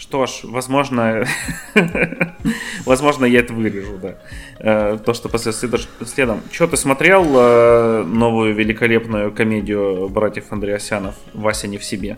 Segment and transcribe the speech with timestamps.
[0.00, 1.26] Что ж, возможно,
[2.86, 4.14] возможно, я это вырежу, да.
[4.58, 6.40] Э, то, что после следом.
[6.50, 12.16] Что, ты смотрел э, новую великолепную комедию братьев Андреасянов «Вася не в себе»?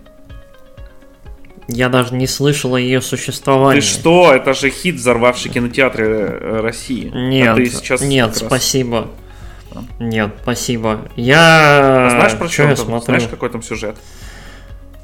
[1.66, 3.80] Я даже не слышал о ее существовании.
[3.80, 4.32] Ты что?
[4.32, 7.10] Это же хит, взорвавший кинотеатры э, России.
[7.12, 9.08] Нет, а ты сейчас нет, спасибо.
[9.74, 9.84] Раз...
[9.98, 11.08] Нет, спасибо.
[11.16, 12.06] Я...
[12.06, 13.06] А знаешь, про что я смотрю?
[13.06, 13.96] Знаешь, какой там сюжет?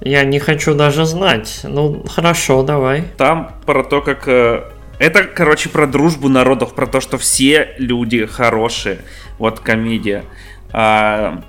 [0.01, 1.61] Я не хочу даже знать.
[1.65, 3.05] Ну, хорошо, давай.
[3.17, 4.29] Там про то, как...
[4.29, 4.65] Э,
[4.99, 8.99] это, короче, про дружбу народов, про то, что все люди хорошие.
[9.39, 10.25] Вот комедия.
[10.73, 11.43] А,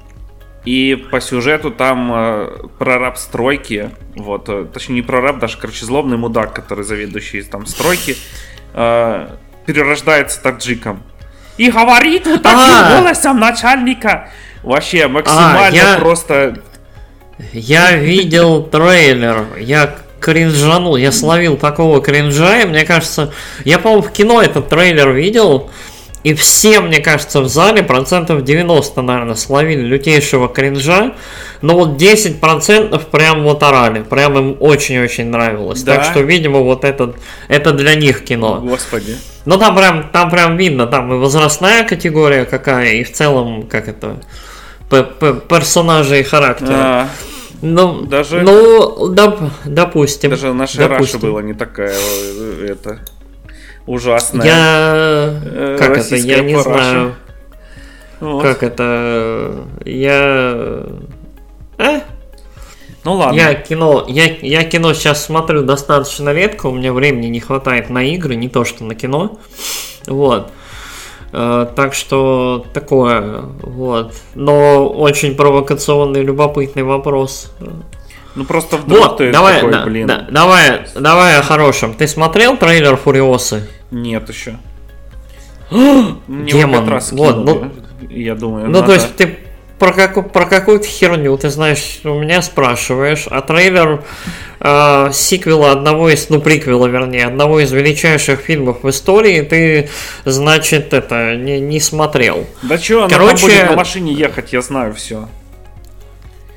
[0.65, 6.17] и по сюжету там э, прораб стройки, вот, э, точнее не прораб, даже, короче, злобный
[6.17, 8.17] мудак, который заведующий там стройки,
[8.73, 9.29] э,
[9.65, 11.01] перерождается таджиком.
[11.57, 13.01] И говорит вот таким А-а-а.
[13.01, 14.29] голосом начальника.
[14.63, 15.97] Вообще максимально а, я...
[15.97, 16.61] просто
[17.53, 23.31] я видел трейлер, я кринжанул, я словил такого кринжа, и мне кажется,
[23.65, 25.69] я, по-моему, в кино этот трейлер видел,
[26.23, 31.13] и все, мне кажется, в зале процентов 90, наверное, словили лютейшего кринжа,
[31.61, 35.81] но вот 10% прям вот орали, прям им очень-очень нравилось.
[35.83, 35.95] Да?
[35.95, 37.15] Так что, видимо, вот этот,
[37.47, 38.59] это для них кино.
[38.61, 39.15] Господи.
[39.45, 43.87] Ну там прям, там прям видно, там и возрастная категория какая, и в целом, как
[43.87, 44.17] это,
[44.89, 46.67] персонажи и характер.
[46.71, 47.07] А,
[47.61, 50.31] ну, даже, ну, доп, допустим.
[50.31, 51.15] Даже наша допустим.
[51.15, 52.99] Раша была не такая, э, это,
[53.85, 54.45] ужасная.
[54.45, 57.15] Я, э, как это, я не знаю.
[58.19, 58.43] Вот.
[58.43, 60.83] Как это, я...
[61.77, 62.01] Э?
[63.05, 63.37] Ну ладно.
[63.37, 68.03] Я кино, я, я кино сейчас смотрю достаточно редко, у меня времени не хватает на
[68.03, 69.39] игры, не то что на кино.
[70.05, 70.51] Вот.
[71.31, 74.13] Э, так что такое, вот.
[74.35, 77.51] Но очень провокационный, любопытный вопрос.
[78.35, 80.07] Ну просто вдруг вот, ты давай, такой, да, блин.
[80.07, 81.93] Да, давай, давай о хорошем.
[81.93, 83.67] Ты смотрел трейлер Фуриосы?
[83.91, 84.57] Нет еще.
[85.71, 86.87] Демон.
[86.87, 87.71] Раз вот, ну,
[88.09, 88.65] я думаю.
[88.67, 88.87] Ну, надо...
[88.87, 89.37] то есть ты
[89.79, 94.03] про, как, про какую-то херню, ты знаешь, у меня спрашиваешь, а трейлер
[94.59, 99.89] э, сиквела одного из, ну, приквела, вернее, одного из величайших фильмов в истории ты,
[100.25, 102.45] значит, это, не, не смотрел.
[102.61, 105.27] Да чё, она Короче, будет на машине ехать, я знаю все.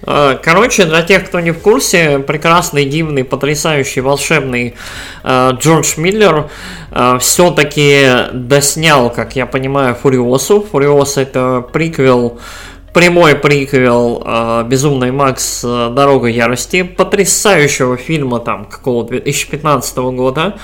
[0.04, 4.74] Э, короче, для тех, кто не в курсе, прекрасный, дивный, потрясающий, волшебный
[5.22, 6.50] э, Джордж Миллер
[6.90, 10.66] э, все-таки доснял, как я понимаю, Фуриосу.
[10.70, 12.40] Фуриоса это приквел
[12.92, 20.58] прямой приквел э, Безумный Макс э, Дорога ярости, потрясающего фильма там какого 2015 года,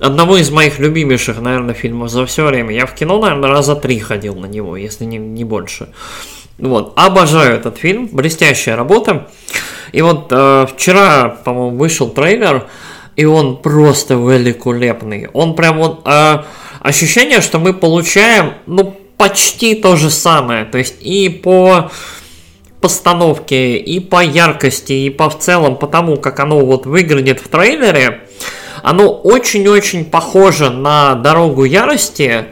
[0.00, 2.74] одного из моих любимейших, наверное, фильмов за все время.
[2.74, 5.88] Я в кино, наверное, раза три ходил на него, если не, не больше.
[6.58, 9.28] Вот, обожаю этот фильм, блестящая работа.
[9.92, 12.66] И вот э, вчера, по-моему, вышел трейлер,
[13.16, 15.28] и он просто великолепный.
[15.32, 16.42] Он прям вот э,
[16.80, 20.66] ощущение, что мы получаем, ну почти то же самое.
[20.66, 21.90] То есть и по
[22.82, 27.48] постановке, и по яркости, и по в целом по тому, как оно вот выглядит в
[27.48, 28.20] трейлере,
[28.82, 32.46] оно очень-очень похоже на «Дорогу ярости»,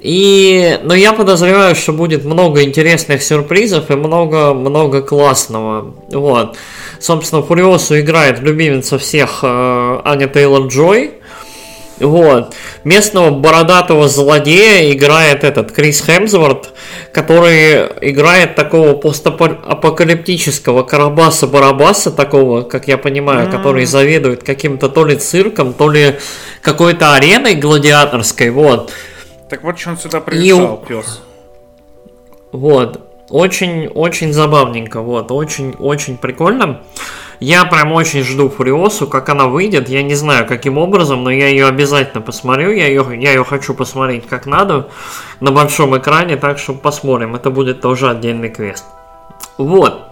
[0.00, 5.94] и, но я подозреваю, что будет много интересных сюрпризов и много-много классного.
[6.10, 6.56] Вот.
[6.98, 11.19] Собственно, Фуриосу играет любимица всех э, Аня Тейлор-Джой.
[12.00, 12.54] Вот.
[12.82, 16.72] Местного бородатого злодея играет этот Крис Хемсворт,
[17.12, 23.52] который играет такого постапокалиптического Карабаса-Барабаса, такого, как я понимаю, mm-hmm.
[23.52, 26.18] который заведует каким-то то ли цирком, то ли
[26.62, 28.92] какой-то ареной гладиаторской, вот.
[29.48, 30.88] Так вот, что он сюда приезжал, И...
[30.88, 31.20] пес.
[32.52, 33.00] Вот.
[33.28, 36.82] Очень-очень забавненько, вот, очень-очень прикольно.
[37.40, 39.88] Я прям очень жду Фуриосу, как она выйдет.
[39.88, 42.70] Я не знаю, каким образом, но я ее обязательно посмотрю.
[42.70, 44.90] Я ее, я ее хочу посмотреть как надо
[45.40, 47.34] на большом экране, так что посмотрим.
[47.34, 48.84] Это будет тоже отдельный квест.
[49.56, 50.06] Вот.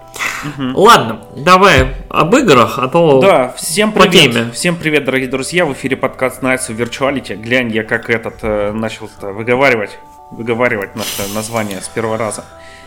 [0.44, 0.80] Угу.
[0.80, 4.12] Ладно, давай об играх, а то Да, всем привет.
[4.12, 4.50] Теме.
[4.52, 5.66] Всем привет, дорогие друзья.
[5.66, 7.36] В эфире подкаст Nights of Virtuality.
[7.36, 9.98] Глянь, я как этот э, начал выговаривать,
[10.30, 12.46] выговаривать наше название с первого раза.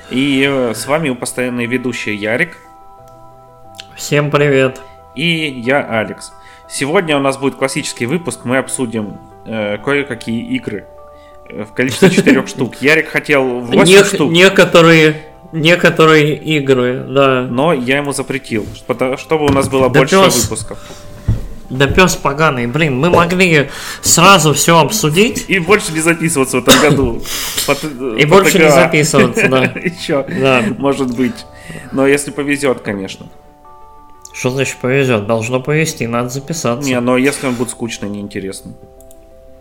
[0.10, 2.58] И э, с вами постоянный ведущий Ярик.
[4.02, 4.82] Всем привет.
[5.14, 6.34] И я Алекс.
[6.68, 8.40] Сегодня у нас будет классический выпуск.
[8.46, 10.88] Мы обсудим э, кое-какие игры
[11.48, 12.78] э, в количестве четырех штук.
[12.82, 14.32] Ярик хотел 8 Не- штук.
[14.32, 15.22] Некоторые
[15.52, 17.44] некоторые игры, да.
[17.48, 18.66] Но я ему запретил,
[19.18, 20.80] чтобы у нас было да больше пес, выпусков.
[21.70, 23.70] Да пес поганый, блин, мы могли
[24.02, 25.46] сразу все обсудить.
[25.48, 27.22] И больше не записываться в этом году.
[28.18, 29.64] И больше не записываться, да.
[29.76, 30.26] Еще,
[30.80, 31.46] может быть.
[31.92, 33.28] Но если повезет, конечно.
[34.34, 35.28] Что значит повезет?
[35.28, 36.88] Должно повезти, надо записаться.
[36.88, 38.74] Не, но если он будет скучный, неинтересный.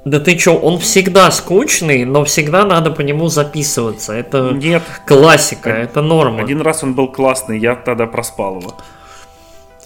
[0.05, 4.15] Да ты чё, он всегда скучный, но всегда надо по нему записываться.
[4.15, 6.41] Это Нет, классика, это норма.
[6.41, 8.75] один раз он был классный, я тогда проспал его.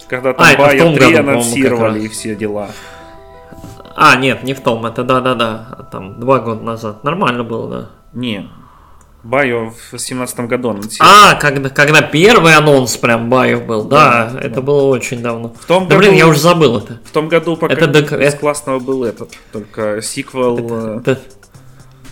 [0.06, 2.68] Когда там А, том 3 году, по-моему, как анонсировали и все дела.
[3.96, 7.02] А, нет, не в том, это да-да-да, там два года назад.
[7.04, 7.90] Нормально было, да.
[8.12, 8.48] Не,
[9.24, 11.12] Байо в семнадцатом году анонсировали.
[11.32, 14.60] А, когда, когда первый анонс прям Баев был, да, Да, это да.
[14.60, 15.54] было очень давно.
[15.58, 17.00] В том да блин, году- я уже забыл это.
[17.04, 20.58] В том году пока Это док- из это- классного был этот, только сиквел...
[20.60, 21.20] э, Это,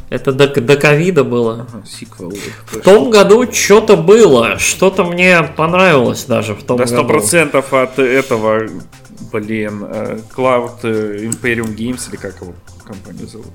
[0.08, 1.66] это до, до ковида было.
[1.70, 2.32] ага, сиквел.
[2.66, 7.18] В том году что-то было, что-то мне понравилось даже в том До году.
[7.18, 8.68] 100% от этого,
[9.30, 12.54] блин, э, Cloud э, Imperium Games, или как его
[12.86, 13.48] компанию зовут?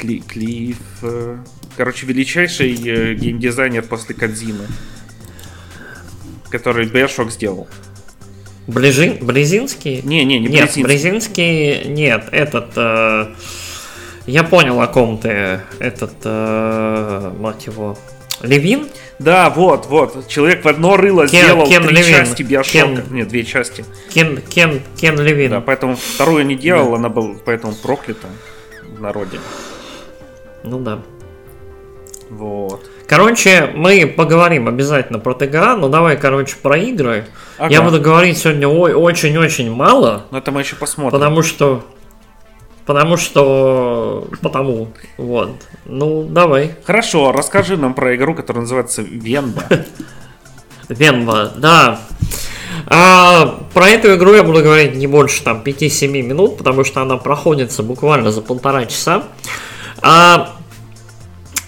[0.00, 0.78] Кли, Клифф...
[1.02, 1.36] э,
[1.76, 4.66] Короче, величайший э, геймдизайнер после Кадзимы.
[6.50, 7.68] Который Bioshock сделал.
[8.66, 10.00] Ближин, Брезинский?
[10.02, 10.82] Не, не, не Нет, Брезинский.
[10.84, 12.72] Брезинский, нет, этот...
[12.76, 13.34] э,
[14.26, 15.60] я понял, о ком ты.
[15.78, 17.98] Этот, э, мать его,
[18.42, 18.86] Левин?
[19.18, 20.26] Да, вот, вот.
[20.28, 22.14] Человек в одно рыло Кен- сделал Кен три Левин.
[22.14, 22.78] части Биошока.
[22.78, 23.84] Кен- Нет, две части.
[24.14, 25.50] Кен, Кен, Кен Левин.
[25.50, 28.28] Да, поэтому вторую не делал, она была поэтому проклята
[28.96, 29.38] в народе.
[30.64, 31.00] Ну да.
[32.30, 32.88] Вот.
[33.08, 37.26] Короче, мы поговорим обязательно про ТГА, но давай, короче, про игры.
[37.58, 37.72] Ага.
[37.72, 41.18] Я буду говорить сегодня очень-очень мало, Но это мы еще посмотрим.
[41.18, 41.84] потому что...
[42.86, 44.28] Потому что...
[44.40, 44.88] Потому.
[45.16, 45.50] Вот.
[45.84, 46.76] Ну, давай.
[46.84, 49.64] Хорошо, расскажи нам про игру, которая называется Венба.
[50.88, 52.00] Венва, да.
[52.86, 57.16] А, про эту игру я буду говорить не больше там 5-7 минут, потому что она
[57.16, 59.24] проходится буквально за полтора часа.
[60.02, 60.56] А,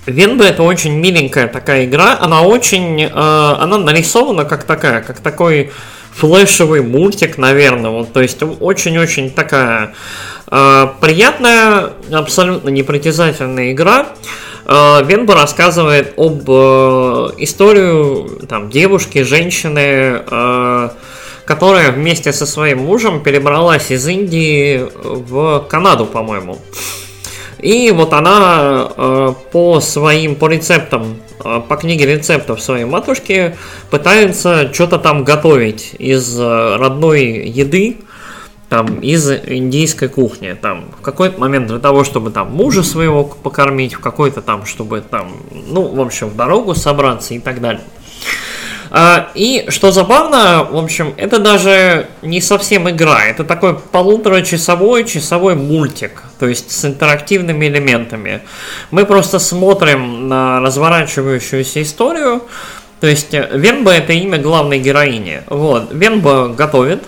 [0.06, 5.70] Венба это очень миленькая такая игра, она очень, э, она нарисована как такая, как такой
[6.12, 9.94] флешевый мультик, наверное, вот, то есть очень-очень такая
[10.50, 14.08] э, приятная, абсолютно непритязательная игра.
[14.66, 20.88] Э, Венба рассказывает об э, историю там девушки, женщины, э,
[21.44, 26.58] которая вместе со своим мужем перебралась из Индии в Канаду, по-моему.
[27.62, 33.56] И вот она э, по своим, по рецептам, э, по книге рецептов своей матушки
[33.88, 37.98] пытается что-то там готовить из э, родной еды,
[38.68, 40.56] там, из индийской кухни.
[40.60, 45.00] Там, в какой-то момент для того, чтобы там мужа своего покормить, в какой-то там, чтобы
[45.00, 45.30] там,
[45.68, 47.84] ну, в общем, в дорогу собраться и так далее.
[48.94, 55.54] А, И что забавно, в общем, это даже не совсем игра, это такой полуторачасовой часовой
[55.54, 58.42] мультик, то есть с интерактивными элементами.
[58.90, 62.42] Мы просто смотрим на разворачивающуюся историю,
[63.00, 65.40] то есть э, Венба это имя главной героини.
[65.46, 67.02] Вот, Венба готовит,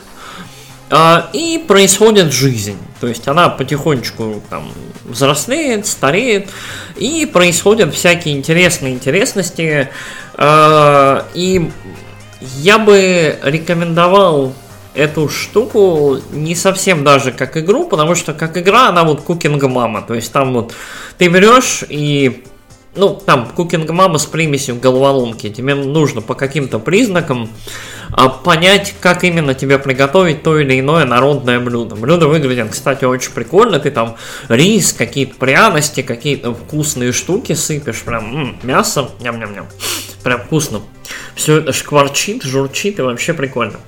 [1.33, 2.79] и происходит жизнь.
[3.01, 4.71] То есть она потихонечку там
[5.05, 6.49] взрослеет, стареет,
[6.97, 9.89] и происходят всякие интересные интересности.
[10.35, 11.71] А, И
[12.59, 14.55] я бы рекомендовал
[14.95, 20.03] эту штуку не совсем даже как игру, потому что как игра она вот кукинга мама.
[20.03, 20.75] То есть там вот
[21.19, 22.45] ты берешь и
[22.97, 25.51] ну, там, кукинг мама с примесью головоломки.
[25.51, 27.49] Тебе нужно по каким-то признакам а,
[28.43, 31.97] понять, как именно тебе приготовить то или иное народное блюдо.
[31.97, 33.79] Блюдо выглядит, кстати, очень прикольно.
[33.81, 34.17] Ты там
[34.49, 38.03] рис, какие-то пряности, какие-то вкусные штуки сыпешь.
[38.03, 39.67] Прям м, мясо, ням-ням-ням.
[40.23, 40.81] Прям вкусно.
[41.35, 43.79] Все это шкварчит, журчит и вообще прикольно.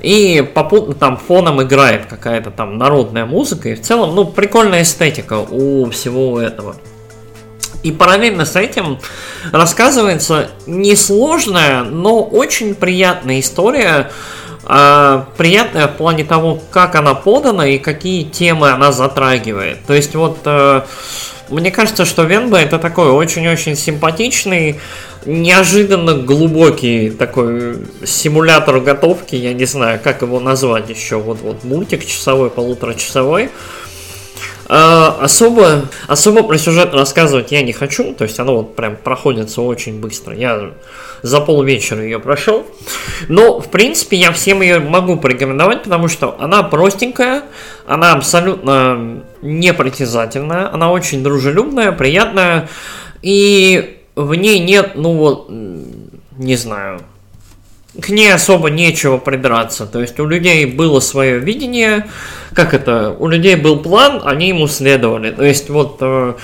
[0.00, 3.70] И попутно там фоном играет какая-то там народная музыка.
[3.70, 6.76] И в целом, ну, прикольная эстетика у всего этого.
[7.84, 8.98] И параллельно с этим
[9.52, 14.10] рассказывается несложная, но очень приятная история.
[14.66, 19.84] а, приятная в плане того, как она подана и какие темы она затрагивает.
[19.86, 20.80] То есть вот э,
[21.50, 24.80] мне кажется, что Венба это такой очень-очень симпатичный,
[25.26, 27.76] неожиданно глубокий такой
[28.06, 33.46] симулятор готовки, я не знаю, как его назвать еще, вот вот мультик часовой, полуторачасовой.
[33.46, 33.83] А,
[34.68, 40.00] особо, особо про сюжет рассказывать я не хочу, то есть оно вот прям проходится очень
[40.00, 40.34] быстро.
[40.34, 40.72] Я
[41.22, 42.66] за полвечера ее прошел.
[43.28, 47.44] Но, в принципе, я всем ее могу порекомендовать, потому что она простенькая,
[47.86, 52.68] она абсолютно непритязательная, она очень дружелюбная, приятная,
[53.22, 57.00] и в ней нет, ну вот, не знаю,
[58.00, 59.86] к ней особо нечего прибираться.
[59.86, 62.06] То есть у людей было свое видение,
[62.52, 65.30] как это, у людей был план, они ему следовали.
[65.30, 66.34] То есть вот э,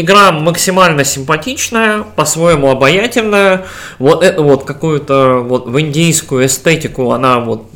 [0.00, 3.66] игра максимально симпатичная, по-своему обаятельная.
[3.98, 7.66] Вот это вот какую-то вот в индийскую эстетику она вот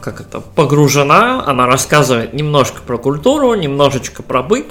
[0.00, 4.66] как это погружена, она рассказывает немножко про культуру, немножечко про быт,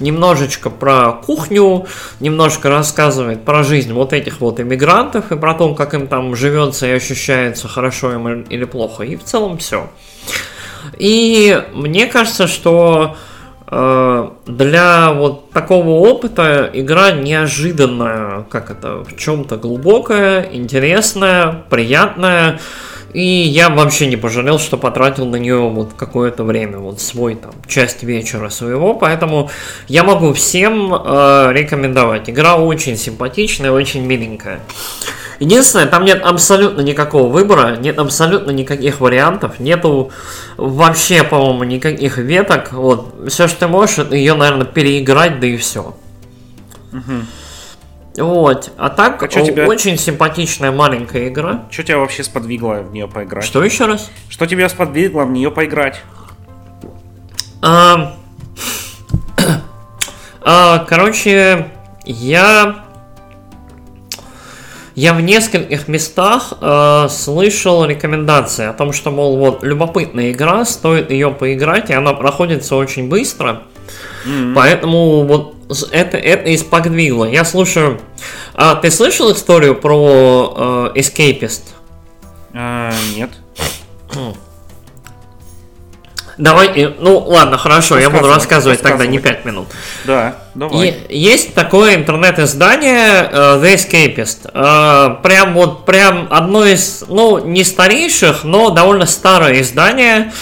[0.00, 1.86] немножечко про кухню,
[2.18, 6.86] немножко рассказывает про жизнь вот этих вот иммигрантов и про то, как им там живется
[6.86, 9.04] и ощущается хорошо им или плохо.
[9.04, 9.88] И в целом все.
[10.98, 13.16] И мне кажется, что
[13.70, 22.58] для вот такого опыта игра неожиданная, как это, в чем-то глубокая, интересная, приятная.
[23.12, 27.52] И я вообще не пожалел, что потратил на нее вот какое-то время, вот свой там
[27.66, 29.50] часть вечера своего, поэтому
[29.88, 32.30] я могу всем э, рекомендовать.
[32.30, 34.60] Игра очень симпатичная, очень миленькая.
[35.40, 40.12] Единственное, там нет абсолютно никакого выбора, нет абсолютно никаких вариантов, нету
[40.58, 42.72] вообще, по-моему, никаких веток.
[42.72, 45.96] Вот, все, что ты можешь, это ее, наверное, переиграть, да и все.
[46.92, 48.22] Угу.
[48.24, 48.70] Вот.
[48.76, 49.66] А так, а тебя...
[49.66, 51.64] очень симпатичная маленькая игра.
[51.70, 53.42] Что тебя вообще сподвигло в нее поиграть?
[53.42, 54.10] Что еще раз?
[54.28, 56.02] Что тебя сподвигло в нее поиграть?
[57.62, 58.14] А...
[60.42, 61.68] а, короче,
[62.04, 62.89] я
[64.94, 71.10] я в нескольких местах э, слышал рекомендации о том, что, мол, вот, любопытная игра, стоит
[71.10, 73.62] ее поиграть, и она проходится очень быстро.
[74.26, 74.54] Mm-hmm.
[74.54, 75.54] Поэтому вот
[75.92, 77.26] это, это из Пагдвигла.
[77.26, 78.00] Я слушаю...
[78.54, 81.62] А, ты слышал историю про э, Escapist?
[82.52, 83.30] А, нет.
[86.40, 89.68] Давай, ну ладно, хорошо, я буду рассказывать тогда не 5 минут.
[90.04, 90.96] Да, давай.
[91.08, 94.50] И есть такое интернет-издание uh, The Escapist.
[94.52, 100.32] Uh, прям вот, прям одно из, ну, не старейших, но довольно старое издание.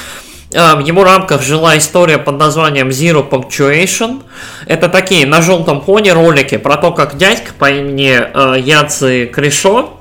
[0.51, 4.23] Uh, в его рамках жила история под названием Zero Punctuation.
[4.67, 9.95] Это такие на желтом фоне ролики про то, как дядька по имени Яци Кришо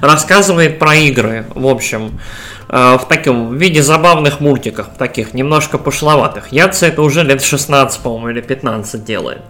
[0.00, 1.46] рассказывает про игры.
[1.54, 2.18] В общем,
[2.61, 6.52] Э, в таком виде забавных мультиках, таких немножко пошловатых.
[6.52, 9.42] Яца это уже лет 16, по-моему, или 15 делает.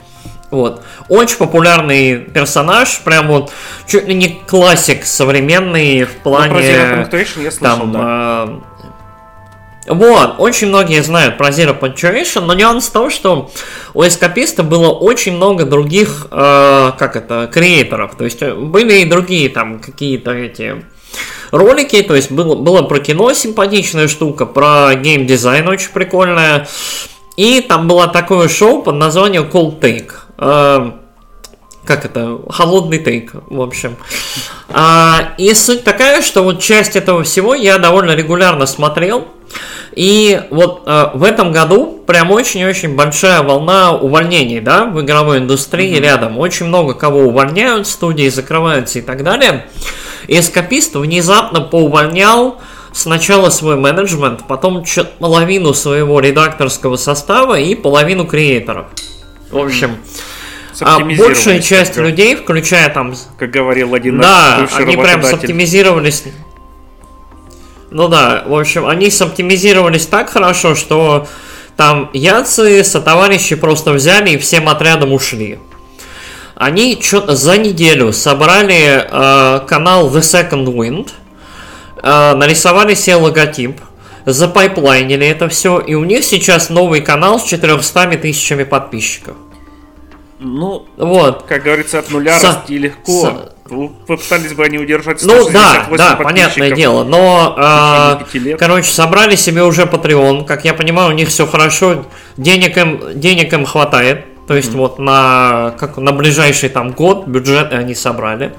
[0.53, 0.83] Вот.
[1.09, 3.51] Очень популярный персонаж, прям вот
[3.87, 6.53] чуть ли не классик современный в ну, плане...
[6.53, 8.49] Ну, я слышал, там, да.
[9.89, 13.51] э, вот, очень многие знают про Zero Punctuation, но нюанс в том, что
[13.95, 18.15] у эскаписта было очень много других, э, как это, креаторов.
[18.17, 20.85] То есть были и другие там какие-то эти
[21.53, 26.67] ролики, то есть было, было про кино симпатичная штука, про геймдизайн очень прикольная.
[27.37, 30.11] И там было такое шоу под названием Cold Take.
[30.39, 30.93] Э,
[31.85, 32.39] как это?
[32.49, 33.97] Холодный тейк, в общем.
[34.69, 39.29] А, и суть такая, что вот часть этого всего я довольно регулярно смотрел.
[39.95, 45.95] И вот э, в этом году прям очень-очень большая волна увольнений, да, в игровой индустрии
[45.95, 46.01] mm-hmm.
[46.01, 46.39] рядом.
[46.39, 49.67] Очень много кого увольняют, студии закрываются и так далее.
[50.27, 52.61] И эскапист внезапно поувольнял
[52.93, 54.85] сначала свой менеджмент, потом
[55.19, 58.87] половину своего редакторского состава и половину креаторов.
[59.51, 59.97] В общем,
[60.81, 63.15] а большая часть как, людей, включая там...
[63.39, 66.25] Как говорил один Да, они прям соптимизировались...
[67.91, 71.29] Ну да, в общем, они соптимизировались так хорошо, что
[71.77, 75.59] там яцы со товарищи просто взяли и всем отрядом ушли.
[76.63, 81.11] Они что-то за неделю собрали э, канал The Second Wind,
[82.01, 83.81] э, нарисовали себе логотип,
[84.27, 89.35] запайплайнили это все, и у них сейчас новый канал с 400 тысячами подписчиков.
[90.39, 91.47] Ну, вот.
[91.49, 92.53] как говорится, от нуля Со...
[92.53, 93.21] расти легко.
[93.23, 93.53] Со...
[94.07, 97.03] Попытались бы они удержать Ну да, да, понятное дело.
[97.03, 97.57] Но,
[98.33, 100.45] э, короче, собрали себе уже Patreon.
[100.45, 102.07] Как я понимаю, у них все хорошо.
[102.37, 104.27] Денег им, денег им хватает.
[104.53, 104.77] То есть mm-hmm.
[104.77, 108.53] вот на, как, на ближайший там год бюджеты они собрали.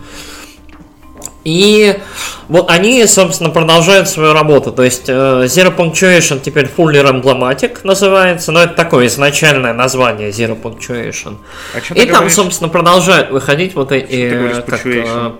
[1.43, 1.99] И
[2.47, 4.71] вот они, собственно, продолжают свою работу.
[4.71, 5.11] То есть э,
[5.43, 11.37] Zero Punctuation теперь Fuller Emblematic называется, но это такое изначальное название Zero Punctuation.
[11.75, 12.33] А и там, говоришь?
[12.33, 14.63] собственно, продолжают выходить вот эти...
[14.65, 15.31] Как, э,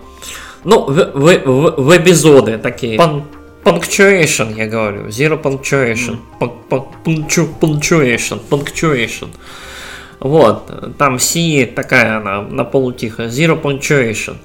[0.65, 2.95] ну, в, в, в, в эпизоды такие.
[3.00, 3.24] Пан,
[3.63, 5.07] punctuation, я говорю.
[5.07, 6.19] Zero punctuation.
[6.39, 6.89] Mm.
[7.60, 8.39] Punctuation.
[8.51, 9.29] Punctuation.
[10.24, 14.38] Вот, там C такая она, на полутихо, Zero Punctuation.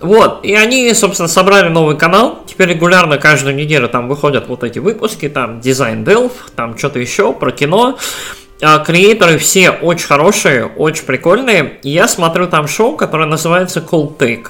[0.00, 2.40] Вот, и они, собственно, собрали новый канал.
[2.46, 7.32] Теперь регулярно каждую неделю там выходят вот эти выпуски, там дизайн Delph, там что-то еще
[7.32, 7.96] про кино.
[8.60, 11.78] А, креаторы все очень хорошие, очень прикольные.
[11.82, 14.48] И я смотрю там шоу, которое называется Cold Take.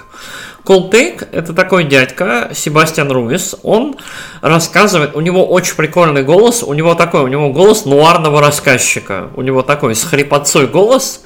[0.65, 3.97] Колтейк– это такой дядька, Себастьян Руис, он
[4.41, 9.43] рассказывает, у него очень прикольный голос, у него такой, у него голос нуарного рассказчика, у
[9.43, 11.21] него такой с хрипотцой голос,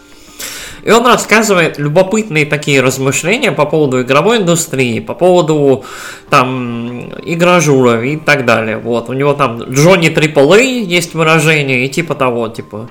[0.85, 5.85] И он рассказывает любопытные такие размышления по поводу игровой индустрии, по поводу
[6.31, 8.79] там игражуров и так далее.
[8.79, 12.89] Вот, у него там Джонни AAA есть выражение и типа того, типа.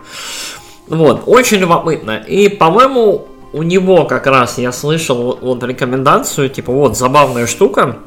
[0.87, 2.17] Вот, очень любопытно.
[2.27, 3.27] И, по-моему,
[3.57, 7.97] у него как раз я слышал вот, рекомендацию, типа, вот, забавная штука,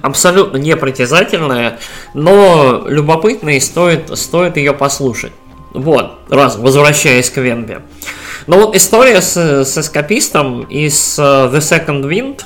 [0.00, 1.78] абсолютно непритязательная,
[2.14, 5.32] но любопытная и стоит, стоит ее послушать.
[5.72, 7.82] Вот, раз, возвращаясь к Венбе.
[8.46, 12.42] Но вот история с, с эскапистом uh, The Second Wind,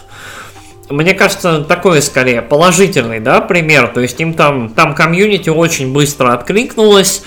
[0.89, 3.89] мне кажется, такой скорее положительный, да, пример.
[3.89, 7.23] То есть им там, там комьюнити очень быстро откликнулось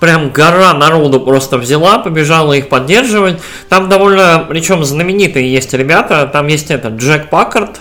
[0.00, 3.40] прям гора народу просто взяла, побежала их поддерживать.
[3.68, 7.80] Там довольно, причем знаменитые есть ребята, там есть этот Джек Паккарт,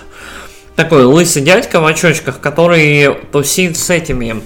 [0.76, 4.42] такой лысый дядька в очочках, который тусит с этими.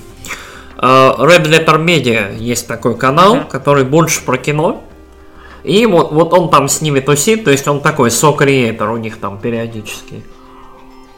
[0.78, 3.48] Red Letter Media есть такой канал, uh-huh.
[3.48, 4.84] который больше про кино.
[5.64, 9.18] И вот, вот он там с ними тусит, то есть он такой со-креатор у них
[9.18, 10.24] там периодически.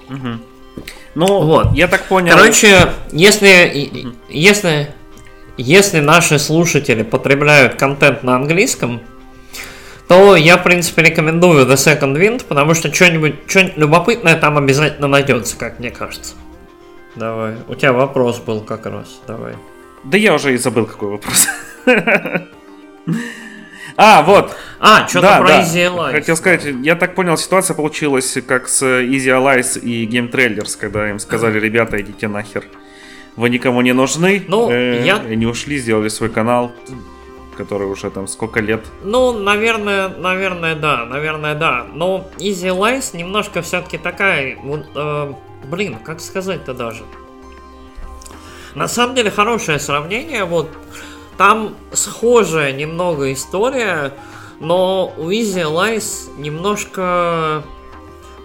[0.10, 0.27] Угу.
[1.15, 1.74] Ну, вот.
[1.74, 2.33] я так понял.
[2.36, 4.15] Короче, если, угу.
[4.27, 4.93] если
[5.57, 9.01] если наши слушатели потребляют контент на английском,
[10.07, 15.07] то я, в принципе, рекомендую The Second Wind, потому что что-нибудь, что-нибудь любопытное там обязательно
[15.07, 16.36] найдется, как мне кажется.
[17.15, 17.55] Давай.
[17.67, 19.22] У тебя вопрос был как раз.
[19.27, 19.55] Давай.
[20.03, 21.48] Да я уже и забыл, какой вопрос.
[23.95, 24.55] А, вот.
[24.79, 25.62] А, что-то да, про да.
[25.62, 26.12] Easy Allies.
[26.13, 31.12] Хотел сказать, я так понял, ситуация получилась как с Easy Allies и Game Trailers, когда
[31.12, 32.63] им сказали, ребята, идите нахер
[33.35, 34.43] вы никому не нужны.
[34.47, 35.17] Ну, э, я...
[35.17, 36.71] Они ушли, сделали свой канал,
[37.57, 38.85] который уже там сколько лет.
[39.03, 41.85] Ну, наверное, наверное, да, наверное, да.
[41.93, 44.57] Но Easy Lies немножко все-таки такая,
[44.95, 45.33] э,
[45.65, 47.03] блин, как сказать-то даже.
[48.75, 50.69] На самом деле хорошее сравнение, вот
[51.37, 54.13] там схожая немного история,
[54.59, 57.63] но у Easy Lies немножко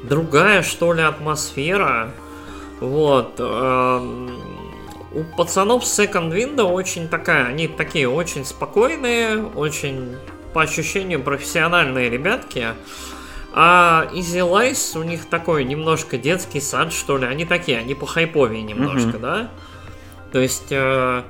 [0.03, 2.13] другая, что ли, атмосфера.
[2.81, 3.35] Вот.
[3.39, 4.29] Э,
[5.13, 10.17] у пацанов Second Window очень такая, они такие очень спокойные, очень
[10.53, 12.69] по ощущению профессиональные ребятки.
[13.53, 17.27] А Easy Lies у них такой немножко детский сад, что ли.
[17.27, 19.21] Они такие, они по хайповее немножко, mm-hmm.
[19.21, 19.51] да?
[20.33, 21.23] То есть э,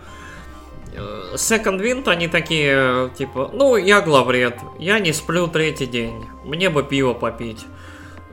[0.95, 6.69] э, Second Wind они такие, типа, ну, я главред, я не сплю третий день, мне
[6.69, 7.65] бы пиво попить.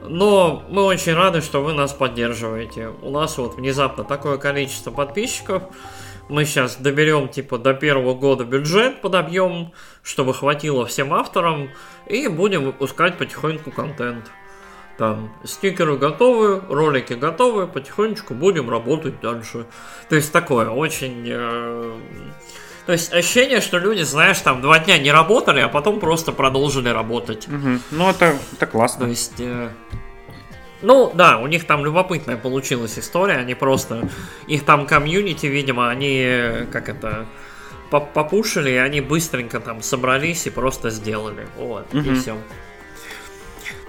[0.09, 2.89] Но мы очень рады, что вы нас поддерживаете.
[3.01, 5.63] У нас вот внезапно такое количество подписчиков.
[6.27, 11.69] Мы сейчас доберем типа до первого года бюджет подобьем, чтобы хватило всем авторам,
[12.07, 14.31] и будем выпускать потихоньку контент.
[14.97, 19.65] Там стикеры готовы, ролики готовы, потихонечку будем работать дальше.
[20.09, 21.25] То есть такое очень...
[21.27, 21.99] Э...
[22.85, 26.89] То есть ощущение, что люди, знаешь, там два дня не работали, а потом просто продолжили
[26.89, 27.47] работать.
[27.47, 27.79] Угу.
[27.91, 29.05] Ну, это, это классно.
[29.05, 29.39] То есть...
[29.39, 29.69] Э...
[30.81, 34.07] Ну, да, у них там любопытная получилась история, они просто...
[34.47, 37.25] Их там комьюнити, видимо, они, как это,
[37.89, 41.47] попушили, и они быстренько там собрались и просто сделали.
[41.57, 42.11] Вот, угу.
[42.11, 42.37] и все.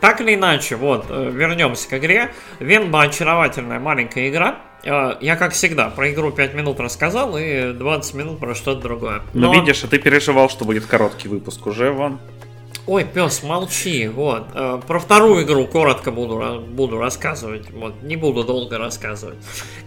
[0.01, 2.33] Так или иначе, вот, э, вернемся к игре.
[2.61, 4.61] Венба очаровательная маленькая игра.
[4.87, 9.23] Э, я, как всегда, про игру 5 минут рассказал и 20 минут про что-то другое.
[9.35, 9.53] Ну, Но...
[9.53, 12.21] Ну, видишь, а ты переживал, что будет короткий выпуск уже, вон.
[12.87, 14.07] Ой, пес, молчи.
[14.07, 14.47] Вот.
[14.55, 17.69] Э, про вторую игру коротко буду, буду рассказывать.
[17.73, 18.01] Вот.
[18.03, 19.39] Не буду долго рассказывать.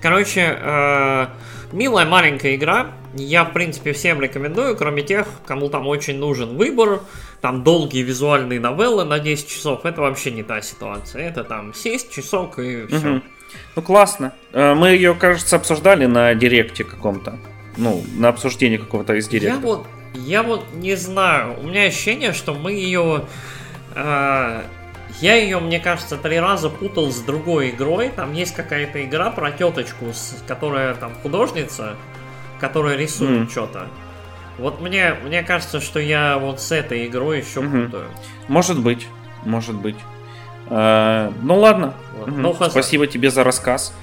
[0.01, 1.27] Короче, э,
[1.71, 2.91] милая маленькая игра.
[3.15, 6.99] Я, в принципе, всем рекомендую, кроме тех, кому там очень нужен выбор.
[7.39, 9.85] Там долгие визуальные новеллы на 10 часов.
[9.85, 11.29] Это вообще не та ситуация.
[11.29, 13.15] Это там сесть, часок и все.
[13.15, 13.21] Угу.
[13.75, 14.33] Ну, классно.
[14.53, 17.37] Э, мы ее, кажется, обсуждали на директе каком-то.
[17.77, 19.61] Ну, на обсуждении какого-то из директов.
[19.61, 21.59] Я вот я вот не знаю.
[21.59, 23.25] У меня ощущение, что мы ее...
[23.95, 24.61] Э,
[25.21, 28.09] я ее, мне кажется, три раза путал с другой игрой.
[28.09, 30.05] Там есть какая-то игра про теточку,
[30.47, 31.95] которая там художница,
[32.59, 33.51] которая рисует mm.
[33.51, 33.87] что-то.
[34.57, 37.85] Вот мне, мне кажется, что я вот с этой игрой еще mm-hmm.
[37.85, 38.09] путаю.
[38.47, 39.07] Может быть,
[39.43, 39.95] может быть.
[40.69, 41.93] А, ну ладно.
[42.17, 42.29] Вот.
[42.29, 42.37] Угу.
[42.37, 43.93] Ну, Спасибо тебе за рассказ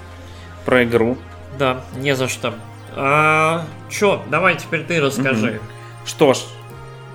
[0.65, 1.17] про игру.
[1.59, 2.55] Да, не за что.
[2.95, 5.51] А, чё, давай теперь ты расскажи.
[5.51, 6.07] Угу.
[6.07, 6.39] Что ж.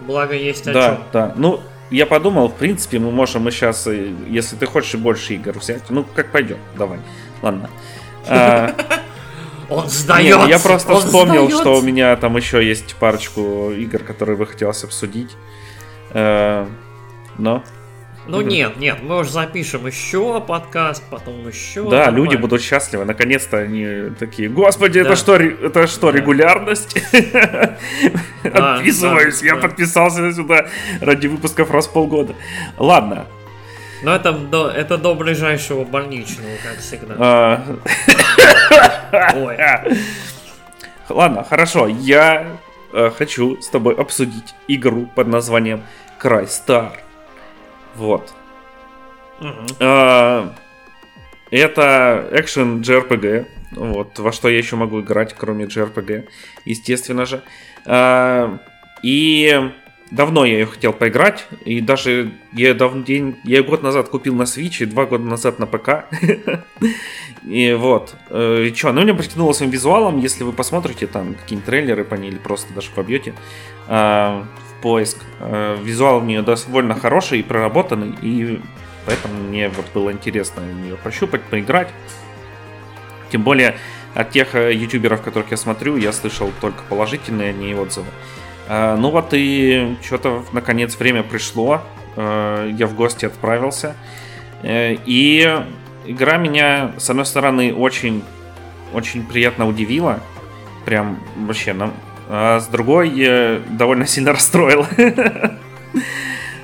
[0.01, 1.03] Благо есть о да, чем.
[1.13, 1.61] Да, ну,
[1.91, 3.87] я подумал, в принципе, мы можем и сейчас,
[4.27, 5.83] если ты хочешь, больше игр взять.
[5.89, 6.99] Ну, как пойдет, давай.
[7.41, 7.69] Ладно.
[8.27, 8.73] А,
[9.69, 10.47] он сдается.
[10.47, 15.35] я просто вспомнил, что у меня там еще есть парочку игр, которые бы хотелось обсудить.
[16.11, 16.65] Э,
[17.37, 17.63] но
[18.27, 18.47] Ну угу.
[18.47, 21.83] нет, нет, мы уже запишем еще подкаст, потом еще.
[21.83, 22.13] Да, давай.
[22.13, 23.05] люди будут счастливы.
[23.05, 25.09] Наконец-то они такие, господи, да.
[25.09, 27.01] это что, это что, регулярность?
[28.43, 30.67] Отписываюсь, я подписался сюда
[31.01, 32.35] ради выпусков раз в полгода.
[32.77, 33.25] Ладно,
[34.03, 37.15] но это до, это до ближайшего больничного, как всегда.
[37.19, 37.63] А.
[39.35, 39.57] Ой.
[41.09, 41.87] Ладно, хорошо.
[41.87, 42.57] Я
[42.93, 45.83] э, хочу с тобой обсудить игру под названием
[46.17, 46.93] Крайстар.
[47.95, 48.33] Вот.
[49.39, 50.53] Угу.
[51.51, 53.47] Это экшен JRPG.
[53.71, 56.27] Вот, во что я еще могу играть, кроме JRPG,
[56.65, 57.41] естественно же.
[57.85, 58.59] А,
[59.01, 59.71] и
[60.11, 62.93] давно я ее хотел поиграть, и даже я, дав...
[63.07, 66.05] я год назад купил на Switch, и два года назад на ПК.
[67.43, 68.13] И вот.
[68.29, 72.13] Э, и что, она меня притянула своим визуалом, если вы посмотрите там какие-нибудь трейлеры по
[72.13, 73.33] ней, или просто даже побьете
[73.87, 74.45] а,
[74.81, 75.17] поиск.
[75.39, 78.61] А, визуал у нее довольно хороший и проработанный, и
[79.05, 81.89] поэтому мне вот было интересно ее пощупать, поиграть.
[83.31, 83.77] Тем более
[84.13, 88.07] от тех э, ютуберов, которых я смотрю, я слышал только положительные о ней отзывы.
[88.67, 91.81] А, ну вот и что-то наконец время пришло.
[92.15, 93.95] А, я в гости отправился.
[94.63, 95.63] Э, и
[96.05, 98.23] игра меня, с одной стороны, очень,
[98.93, 100.19] очень приятно удивила.
[100.85, 101.91] Прям вообще, ну,
[102.33, 104.87] а с другой довольно сильно расстроила.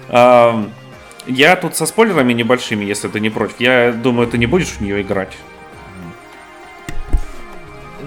[0.10, 3.60] Я тут со спойлерами небольшими, если ты не против.
[3.60, 5.36] Я думаю, ты не будешь в нее играть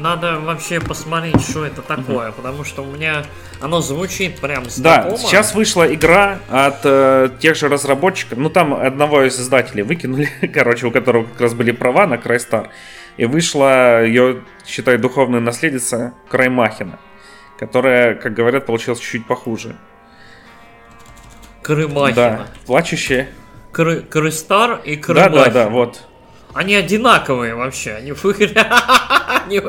[0.00, 2.36] надо вообще посмотреть, что это такое, угу.
[2.36, 3.24] потому что у меня
[3.60, 5.10] оно звучит прям знакомо.
[5.10, 10.28] Да, сейчас вышла игра от э, тех же разработчиков, ну там одного из издателей выкинули,
[10.54, 12.70] короче, у которого как раз были права на Крайстар,
[13.16, 16.98] и вышла ее, считай, духовная наследница Краймахина,
[17.60, 19.76] которая, как говорят, получилась чуть-чуть похуже.
[21.60, 22.14] Крымахина.
[22.14, 23.28] Да, плачущая.
[23.70, 25.36] Кры Крыстар и Крымахина.
[25.36, 26.00] Да, да, да, вот.
[26.54, 28.66] Они одинаковые вообще, они в игре.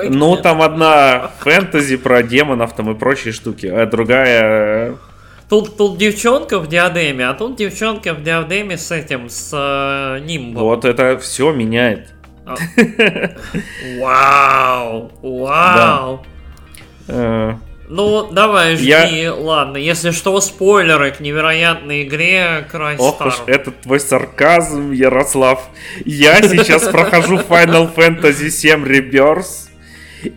[0.09, 4.95] Ну, там одна фэнтези про демонов там и прочие штуки, а другая...
[5.49, 10.63] Тут, тут девчонка в диадеме, а тут девчонка в диадеме с этим, с э, нимбом.
[10.63, 12.13] Вот это все меняет.
[12.45, 12.55] А.
[13.99, 15.11] Вау!
[15.21, 16.25] Вау!
[17.91, 18.87] Э, ну, давай, жди.
[18.87, 19.33] Я...
[19.33, 25.69] Ладно, если что, спойлеры к невероятной игре Cry Ох уж этот твой сарказм, Ярослав.
[26.05, 29.69] Я сейчас прохожу Final Fantasy VII Rebirth.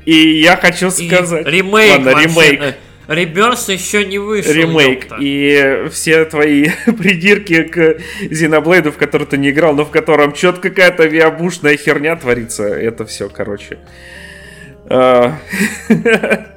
[0.06, 1.46] И я хочу сказать...
[1.46, 2.76] И ремейк, Ладно, ремейк.
[3.06, 4.50] Реберс еще не вышел.
[4.50, 5.02] Ремейк.
[5.02, 5.16] Ёпта.
[5.20, 10.62] И все твои придирки к Зиноблейду, в который ты не играл, но в котором что-то
[10.62, 12.64] какая-то авиабушная херня творится.
[12.64, 13.78] Это все, короче.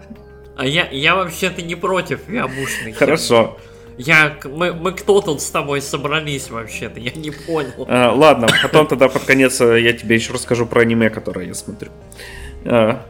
[0.58, 3.58] А, я, я вообще-то не против авиабушной Хорошо.
[3.98, 7.00] Я, мы, мы кто тут с тобой собрались вообще-то?
[7.00, 7.86] Я не понял.
[7.88, 11.54] А, ладно, потом тогда под конец э, я тебе еще расскажу про аниме, которое я
[11.54, 11.91] смотрю.
[12.65, 13.04] А,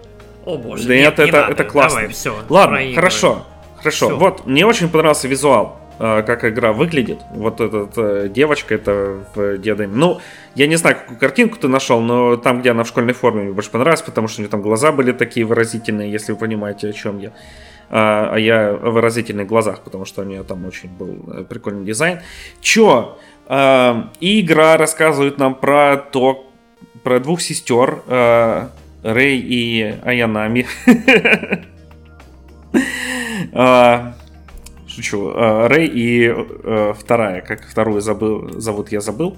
[0.45, 2.01] о боже, да нет, это, это, это классно.
[2.01, 2.35] Давай, все.
[2.49, 3.45] Ладно, хорошо.
[3.77, 4.07] Хорошо.
[4.07, 4.17] Все.
[4.17, 7.19] Вот, мне очень понравился визуал, как игра выглядит.
[7.31, 9.95] Вот эта э, девочка, это в Диадеме.
[9.95, 10.21] Ну,
[10.55, 13.53] я не знаю, какую картинку ты нашел, но там, где она в школьной форме, мне
[13.53, 16.93] больше понравилось, потому что у нее там глаза были такие выразительные, если вы понимаете, о
[16.93, 17.31] чем я.
[17.89, 21.85] А, а я о выразительных глазах, потому что у нее там очень был э, прикольный
[21.85, 22.19] дизайн.
[22.61, 23.17] Чё?
[23.47, 26.49] А, и игра рассказывает нам про то,
[27.03, 28.71] про двух сестер, а,
[29.03, 30.67] Рэй и Аянами.
[33.53, 34.16] А,
[34.97, 35.31] шучу.
[35.35, 39.37] А, Рэй и э, вторая, как вторую забыл, зовут я забыл.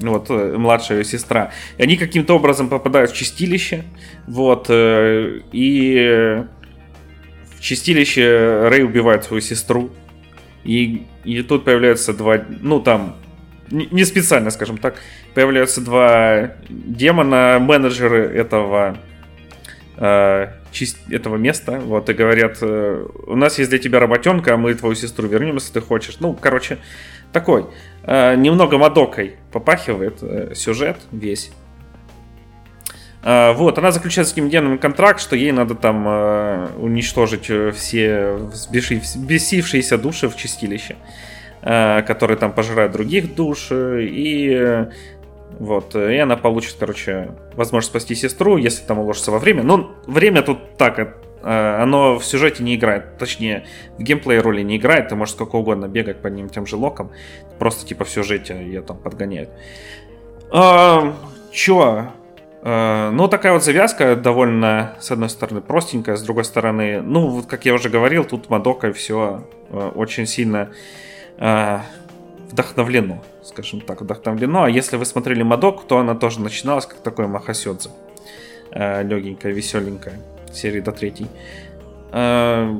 [0.00, 1.52] Вот, э, младшая сестра.
[1.78, 3.84] И они каким-то образом попадают в чистилище.
[4.26, 6.44] Вот, э, и
[7.56, 9.90] в чистилище Рэй убивает свою сестру.
[10.64, 13.16] И, и тут появляются два, ну там,
[13.70, 14.96] не специально, скажем так,
[15.34, 18.98] появляются два демона, менеджеры этого
[19.96, 20.48] э,
[21.10, 24.94] этого места, вот, и говорят, э, у нас есть для тебя работенка, а мы твою
[24.94, 26.16] сестру вернем, если ты хочешь.
[26.20, 26.78] Ну, короче,
[27.32, 27.66] такой,
[28.04, 30.22] э, немного мадокой попахивает
[30.56, 31.50] сюжет весь.
[33.22, 36.06] Вот, она заключает с каким демоном контракт, что ей надо там
[36.80, 40.94] уничтожить все взбесившиеся души в чистилище.
[41.62, 44.86] Которые там пожирают других душ, и
[45.58, 49.62] вот, и она получит, короче, возможность спасти сестру, если там уложится во время.
[49.62, 53.66] Но время тут так, э, оно в сюжете не играет, точнее,
[53.98, 57.10] в геймплей роли не играет, ты можешь сколько угодно бегать по ним тем же локам,
[57.58, 59.48] просто типа в сюжете ее там подгоняют.
[60.50, 61.14] А,
[61.50, 62.12] чё?
[62.62, 67.46] А, ну, такая вот завязка довольно, с одной стороны, простенькая, с другой стороны, ну, вот
[67.46, 70.70] как я уже говорил, тут Мадока все очень сильно
[71.38, 71.82] а,
[72.50, 74.64] вдохновлено, скажем так, вдохновлено.
[74.64, 77.90] А если вы смотрели Мадок, то она тоже начиналась как такое Махасёдзе.
[78.72, 80.20] Э, легенькая, веселенькая,
[80.52, 81.28] серии до третьей.
[82.12, 82.74] Э,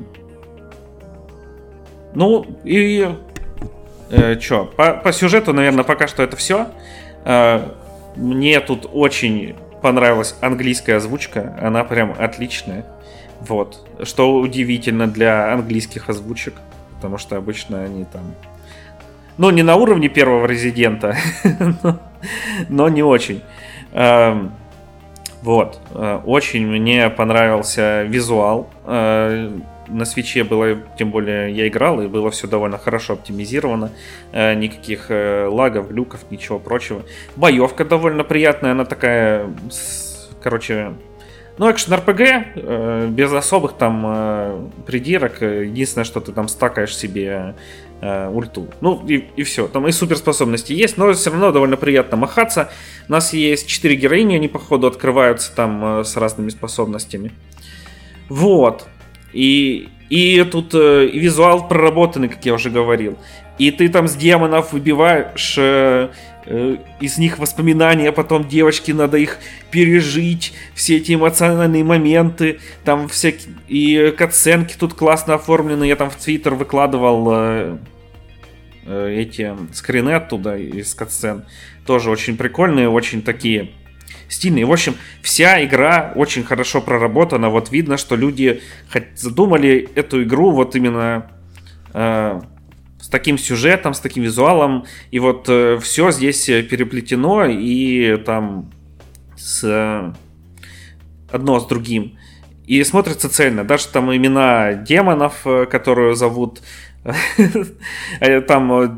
[2.15, 3.15] ну, и
[4.11, 6.69] э, чё, по, по сюжету, наверное, пока что это все.
[7.25, 7.69] Э,
[8.17, 12.87] мне тут очень понравилась английская озвучка, она прям отличная.
[13.41, 13.87] Вот.
[14.03, 16.55] Что удивительно для английских озвучек,
[16.97, 18.35] потому что обычно они там...
[19.39, 21.17] Ну, не на уровне первого резидента,
[22.69, 23.43] но не очень.
[23.93, 24.53] Эм,
[25.43, 25.79] вот.
[25.95, 28.69] Э, очень мне понравился визуал.
[28.85, 29.51] Э,
[29.89, 33.93] на свече было, тем более я играл, и было все довольно хорошо оптимизировано.
[34.33, 37.03] Э, никаких лагов, глюков, ничего прочего.
[37.37, 39.47] Боевка довольно приятная, она такая,
[40.43, 40.95] короче,
[41.59, 45.41] ну, экшен РПГ, без особых там придирок.
[45.41, 47.55] Единственное, что ты там стакаешь себе
[48.01, 48.69] э, ульту.
[48.81, 49.69] Ну и, и все.
[49.69, 52.71] Там и суперспособности есть, но все равно довольно приятно махаться.
[53.09, 57.33] У нас есть 4 героини, они походу открываются там э, с разными способностями.
[58.29, 58.87] Вот.
[59.33, 63.19] И, и тут э, и визуал проработанный, как я уже говорил.
[63.59, 66.09] И ты там с демонов выбиваешь э, э,
[66.47, 69.39] из них воспоминания, потом девочке надо их
[69.71, 76.17] пережить, все эти эмоциональные моменты, там всякие и катсценки тут классно оформлены, я там в
[76.17, 77.79] Твиттер выкладывал э,
[78.85, 81.45] э, эти скрины оттуда из катсцен,
[81.85, 83.71] тоже очень прикольные, очень такие
[84.29, 84.67] стильные.
[84.67, 88.63] В общем, вся игра очень хорошо проработана, вот видно, что люди
[89.17, 91.27] задумали эту игру вот именно
[91.93, 92.41] э,
[93.07, 98.73] с таким сюжетом, с таким визуалом, и вот э, все здесь переплетено, и там
[99.37, 100.13] с э,
[101.31, 102.19] одно с другим.
[102.67, 103.63] И смотрится цельно.
[103.63, 106.63] Даже там имена демонов, э, которые зовут
[108.21, 108.89] э, там э,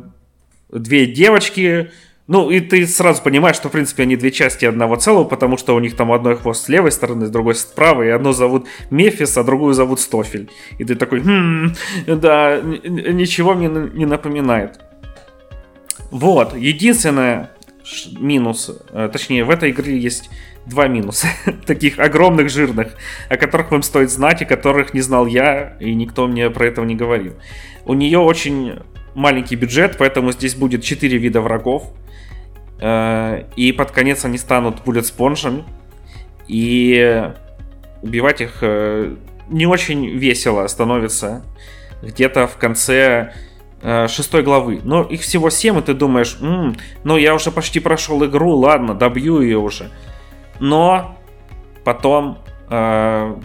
[0.70, 1.90] две девочки,
[2.28, 5.74] ну, и ты сразу понимаешь, что, в принципе, они две части одного целого, потому что
[5.74, 8.66] у них там одной хвост с левой стороны, с другой с правой, и одно зовут
[8.90, 10.50] Мефис, а другую зовут Стофель.
[10.76, 11.72] И ты такой, хм,
[12.06, 14.78] да, ничего мне не напоминает.
[16.10, 17.50] Вот, единственное
[18.20, 20.28] минус, э, точнее, в этой игре есть
[20.66, 21.28] два минуса,
[21.66, 22.88] таких огромных, жирных,
[23.30, 26.82] о которых вам стоит знать, и которых не знал я, и никто мне про это
[26.82, 27.36] не говорил.
[27.86, 28.74] У нее очень
[29.14, 31.94] маленький бюджет, поэтому здесь будет 4 вида врагов,
[32.80, 35.64] и под конец они станут буллет спонжами.
[36.46, 37.30] И
[38.02, 39.16] убивать их э,
[39.48, 41.42] не очень весело становится
[42.02, 43.34] где-то в конце
[43.82, 44.80] э, шестой главы.
[44.82, 48.94] Но их всего семь, и ты думаешь, м-м, ну я уже почти прошел игру, ладно,
[48.94, 49.90] добью ее уже.
[50.60, 51.16] Но
[51.84, 52.38] потом
[52.70, 53.36] э,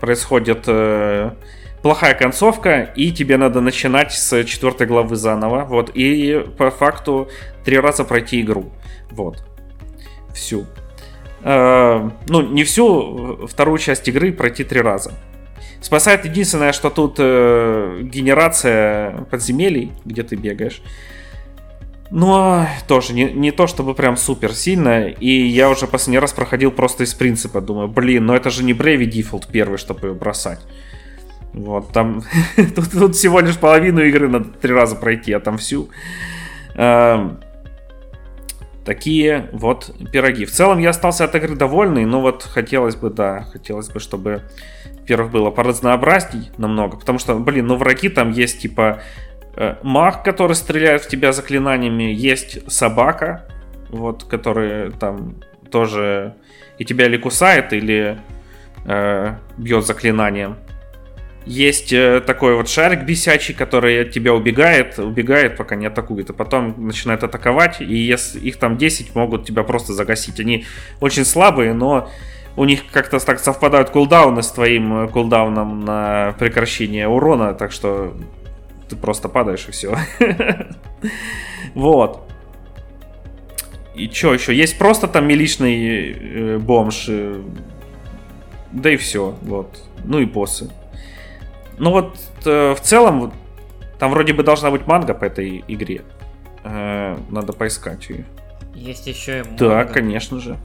[0.00, 1.32] происходит э,
[1.82, 5.64] плохая концовка, и тебе надо начинать с четвертой главы заново.
[5.64, 7.28] Вот, и по факту
[7.64, 8.70] три раза пройти игру.
[9.10, 9.44] Вот.
[10.34, 10.66] Всю.
[11.42, 15.12] Э, ну, не всю, вторую часть игры пройти три раза.
[15.80, 20.82] Спасает единственное, что тут э, генерация подземелий, где ты бегаешь.
[22.10, 25.08] Но тоже не, не то чтобы прям супер сильно.
[25.08, 27.60] И я уже последний раз проходил просто из принципа.
[27.60, 30.60] Думаю, блин, ну это же не Брэви Дефолт первый, чтобы ее бросать.
[31.52, 32.22] Вот, там
[32.56, 35.88] тут, тут всего лишь половину игры надо три раза пройти, а там всю.
[36.74, 37.30] Э,
[38.84, 40.44] такие вот пироги.
[40.44, 44.42] В целом я остался от игры довольный, но вот хотелось бы, да, хотелось бы, чтобы,
[45.00, 49.02] во-первых, было поразнообразней намного, потому что, блин, ну враги там есть, типа,
[49.56, 53.46] э, маг, который стреляет в тебя заклинаниями, есть собака,
[53.90, 55.36] вот, который там
[55.70, 56.34] тоже
[56.78, 58.18] и тебя или кусает, или
[58.86, 60.56] э, бьет заклинанием.
[61.46, 66.32] Есть э, такой вот шарик бесячий, который от тебя убегает, убегает, пока не атакует, и
[66.34, 70.38] потом начинает атаковать, и если их там 10 могут тебя просто загасить.
[70.38, 70.66] Они
[71.00, 72.10] очень слабые, но
[72.56, 78.14] у них как-то так совпадают кулдауны с твоим э, кулдауном на прекращение урона, так что
[78.90, 79.96] ты просто падаешь и все.
[81.74, 82.28] Вот.
[83.94, 84.54] И что еще?
[84.54, 87.08] Есть просто там миличный э, бомж.
[88.72, 89.36] Да и все.
[89.42, 89.78] Вот.
[90.04, 90.70] Ну и боссы.
[91.80, 93.32] Ну вот э, в целом
[93.98, 96.02] там вроде бы должна быть манга по этой игре.
[96.62, 98.26] Э, надо поискать ее.
[98.74, 99.56] Есть еще и манга.
[99.56, 100.58] Да, конечно же.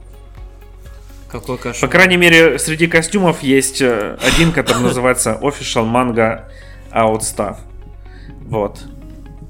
[1.30, 1.80] Какой кошмар.
[1.80, 6.50] По крайней мере, среди костюмов есть э, один, который называется Official Manga
[6.92, 7.60] Outstaff.
[8.42, 8.80] Вот.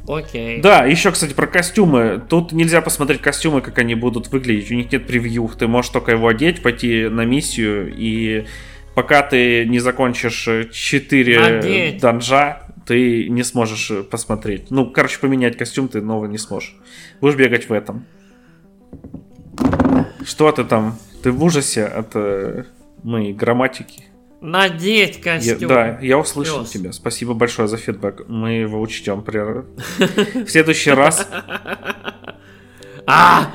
[0.09, 0.61] Окей.
[0.61, 2.23] Да, еще, кстати, про костюмы.
[2.29, 4.71] Тут нельзя посмотреть костюмы, как они будут выглядеть.
[4.71, 5.51] У них нет превью.
[5.59, 8.47] Ты можешь только его одеть, пойти на миссию и
[8.97, 12.01] пока ты не закончишь 4 Одеть.
[12.01, 14.71] данжа, ты не сможешь э, посмотреть.
[14.71, 16.75] Ну, короче, поменять костюм ты новый не сможешь.
[17.21, 18.07] Будешь бегать в этом.
[20.25, 20.99] Что ты там?
[21.23, 22.65] Ты в ужасе от э,
[23.03, 24.05] моей грамматики?
[24.41, 25.69] Надеть Я- костюм.
[25.69, 26.71] да, я услышал Пёс.
[26.71, 26.93] тебя.
[26.93, 28.29] Спасибо большое за фидбэк.
[28.29, 29.39] Мы его учтем при...
[30.45, 31.29] В следующий раз.
[33.09, 33.53] А!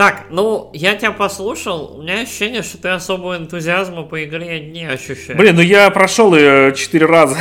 [0.00, 4.88] Так, ну, я тебя послушал, у меня ощущение, что ты особого энтузиазма по игре не
[4.88, 5.38] ощущаешь.
[5.38, 7.36] Блин, ну я прошел ее четыре раза.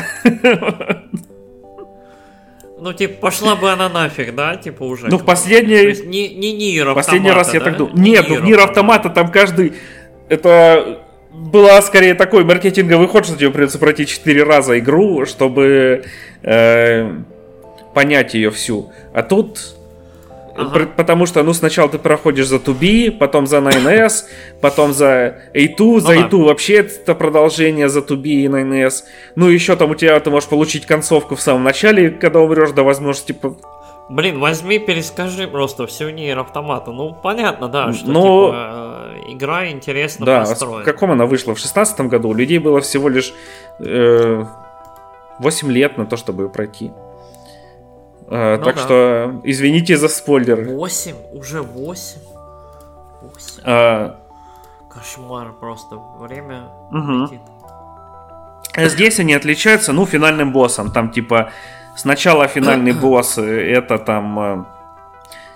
[2.82, 5.08] Ну, типа, пошла бы она нафиг, да, типа уже.
[5.08, 8.04] Ну, в То последний, есть не, не Нир последний раз я Автомата, так думал.
[8.04, 9.74] Не Нет, ну Нир Автомата там каждый...
[10.28, 11.00] Это
[11.32, 16.04] была скорее такой маркетинговый ход, что тебе придется пройти четыре раза игру, чтобы
[16.42, 17.12] э,
[17.94, 18.92] понять ее всю.
[19.14, 19.79] А тут...
[20.60, 20.88] Ага.
[20.98, 24.26] Потому что, ну, сначала ты проходишь за 2B, потом за 9S,
[24.62, 26.28] потом за A2, за Ну да.
[26.28, 29.04] A2 вообще это продолжение за 2B и 9S.
[29.36, 32.84] Ну, еще там у тебя ты можешь получить концовку в самом начале, когда умрешь, до
[32.84, 33.56] возможности по-
[34.10, 36.92] Блин, возьми, перескажи просто всю Нир Автомата.
[36.92, 40.84] Ну, понятно, да, что, Ну, типа, э, игра интересно Да, в построена.
[40.84, 41.54] каком она вышла?
[41.54, 43.32] В шестнадцатом году у людей было всего лишь
[43.80, 44.44] э,
[45.40, 46.92] 8 лет на то, чтобы пройти.
[48.32, 48.82] Э, Ну так да.
[48.82, 50.66] что извините за спойлеры.
[50.76, 51.16] Восемь?
[51.34, 52.22] Уже восемь?
[53.22, 53.64] Восемь.
[53.66, 54.12] Э,
[54.90, 55.96] Кошмар просто.
[56.20, 57.24] Время Мгм.
[57.26, 57.42] летит.
[58.76, 60.92] а здесь они отличаются, ну, финальным боссом.
[60.92, 61.52] Там, типа,
[61.96, 64.64] сначала финальный босс э, это там, э,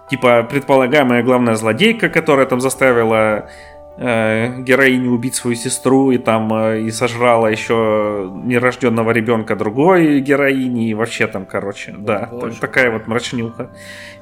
[0.10, 3.50] типа, предполагаемая главная злодейка, которая там заставила
[3.98, 10.90] э, героиню убить свою сестру и там э, и сожрала еще нерожденного ребенка другой героини
[10.90, 12.56] и вообще там, короче, да, боже.
[12.56, 13.70] та- такая вот мрачнюха.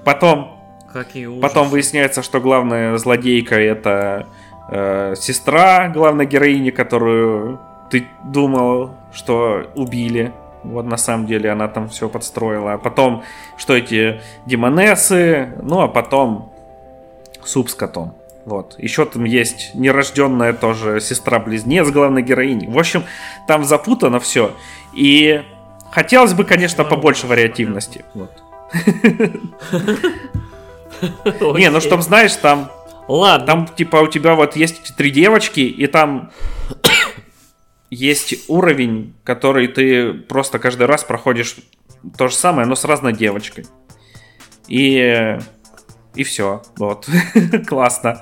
[0.03, 0.57] Потом.
[1.41, 4.27] Потом выясняется, что главная злодейка это
[4.69, 10.33] э, сестра главной героини, которую ты думал, что убили.
[10.63, 12.73] Вот на самом деле она там все подстроила.
[12.73, 13.23] А потом,
[13.57, 16.51] что эти демонессы, ну а потом
[17.43, 18.13] суп с котом.
[18.45, 18.75] Вот.
[18.77, 22.67] Еще там есть нерожденная тоже сестра-близнец главной героини.
[22.67, 23.05] В общем,
[23.47, 24.53] там запутано все.
[24.93, 25.41] И
[25.91, 28.03] хотелось бы, конечно, побольше вариативности.
[28.13, 28.31] Вот.
[31.57, 32.69] Не, ну чтоб знаешь, там
[33.11, 33.45] Ладно.
[33.45, 36.31] Там, типа, у тебя вот есть три девочки, и там
[37.89, 41.57] есть уровень, который ты просто каждый раз проходишь
[42.17, 43.65] то же самое, но с разной девочкой.
[44.67, 45.37] И,
[46.15, 46.61] и все.
[46.77, 47.07] Вот.
[47.67, 48.21] Классно.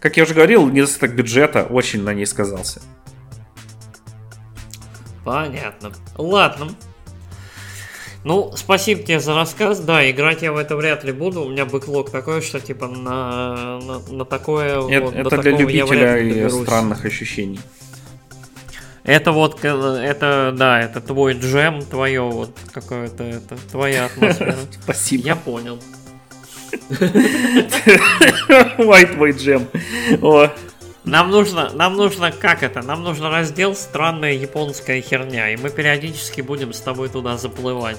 [0.00, 2.80] Как я уже говорил, недостаток бюджета очень на ней сказался.
[5.24, 5.92] Понятно.
[6.16, 6.70] Ладно.
[8.24, 9.80] Ну, спасибо тебе за рассказ.
[9.80, 11.42] Да, играть я в это вряд ли буду.
[11.42, 14.88] У меня бэклог такой, что типа на, на, на такое...
[14.88, 17.60] Это, вот, это для любителя странных ощущений.
[19.04, 24.56] Это вот, э, это, да, это твой джем, твое вот какое-то, это твоя атмосфера.
[24.82, 25.24] Спасибо.
[25.24, 25.78] Я понял.
[28.76, 29.68] Твой джем.
[30.22, 30.48] О,
[31.04, 32.82] Нам нужно, нам нужно, как это?
[32.82, 37.98] Нам нужно раздел «Странная японская херня», и мы периодически будем с тобой туда заплывать.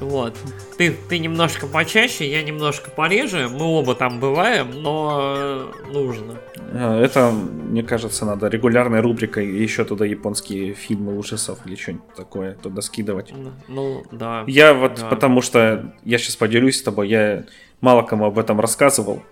[0.00, 0.34] Вот.
[0.78, 3.48] Ты, ты немножко почаще, я немножко пореже.
[3.48, 6.34] Мы оба там бываем, но э, нужно.
[6.72, 12.54] а, Это, мне кажется, надо регулярной рубрикой еще туда японские фильмы ужасов или что-нибудь такое
[12.54, 13.32] туда скидывать.
[13.34, 14.44] Ну, Ну, да.
[14.46, 15.08] Я вот, Да.
[15.08, 17.44] потому что я сейчас поделюсь с тобой, я
[17.80, 19.22] мало кому об этом рассказывал.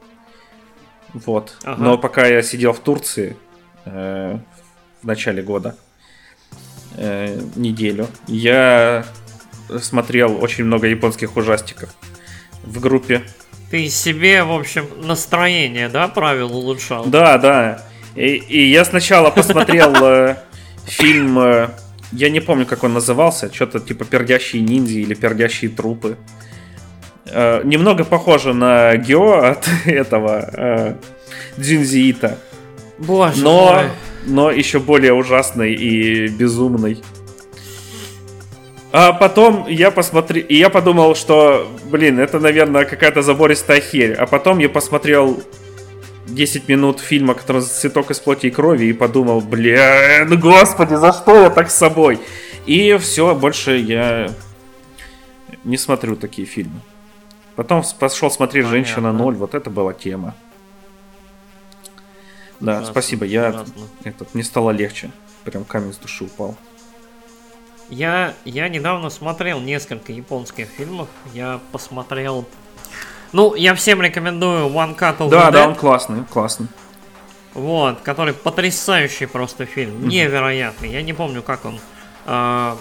[1.13, 1.57] Вот.
[1.63, 1.83] Ага.
[1.83, 3.37] Но пока я сидел в Турции
[3.85, 4.39] э,
[5.03, 5.77] в начале года,
[6.97, 9.05] э, неделю, я
[9.81, 11.90] смотрел очень много японских ужастиков
[12.62, 13.22] в группе.
[13.70, 17.07] Ты себе, в общем, настроение, да, правил улучшал?
[17.07, 17.83] Да, да.
[18.14, 20.37] И, и я сначала посмотрел э,
[20.87, 21.68] фильм, э,
[22.12, 26.16] я не помню, как он назывался, что-то типа «Пердящие ниндзя» или «Пердящие трупы».
[27.27, 30.94] Э, немного похоже на Гео от этого э,
[31.57, 32.38] Дзюнзи Ито,
[32.98, 33.85] Боже но, мой.
[34.27, 37.03] но еще более ужасный и безумный.
[38.97, 44.13] А потом я посмотрел, и я подумал, что, блин, это, наверное, какая-то забористая херь.
[44.13, 45.43] А потом я посмотрел
[46.29, 51.43] 10 минут фильма, который «Цветок из плоти и крови», и подумал, блин, господи, за что
[51.43, 52.21] я так с собой?
[52.67, 54.31] И все, больше я
[55.65, 56.81] не смотрю такие фильмы.
[57.57, 58.85] Потом пошел смотреть Понятно.
[58.85, 60.37] «Женщина ноль», вот это была тема.
[62.61, 63.73] Да, Ужасно, спасибо, я ужасно.
[64.05, 65.11] этот, мне стало легче.
[65.42, 66.57] Прям камень с души упал.
[67.91, 71.09] Я, я недавно смотрел несколько японских фильмов.
[71.33, 72.47] Я посмотрел...
[73.33, 75.69] Ну, я всем рекомендую One Cut of Да, the да, Dead.
[75.69, 76.69] он классный, классный.
[77.53, 80.91] Вот, который потрясающий просто фильм, невероятный.
[80.91, 81.79] Я не помню, как он.
[82.27, 82.77] а,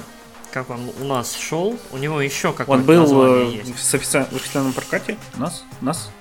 [0.52, 1.78] как он у нас шел.
[1.92, 3.76] У него еще какое-то Он был название э, есть.
[3.76, 5.18] в офици- в официальном прокате?
[5.36, 5.64] У нас?
[5.82, 6.12] У нас?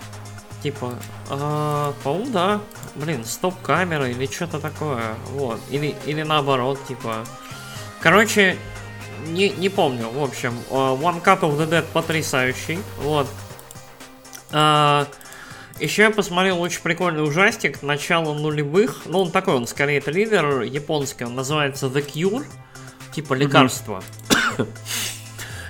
[0.62, 0.94] Типа,
[1.30, 2.60] а, по-моему, да.
[2.94, 5.14] Блин, стоп-камера или что-то такое.
[5.32, 5.60] Вот.
[5.70, 7.24] Или, или наоборот, типа.
[8.00, 8.56] Короче,
[9.26, 10.08] не, не помню.
[10.10, 12.78] В общем, э, One Cut of the Dead потрясающий.
[12.98, 13.26] Вот.
[14.52, 15.06] А,
[15.80, 19.02] еще я посмотрел очень прикольный ужастик начала нулевых.
[19.06, 21.24] Ну, он такой, он скорее триллер японский.
[21.24, 22.44] Он называется The Cure.
[23.14, 24.02] Типа лекарство.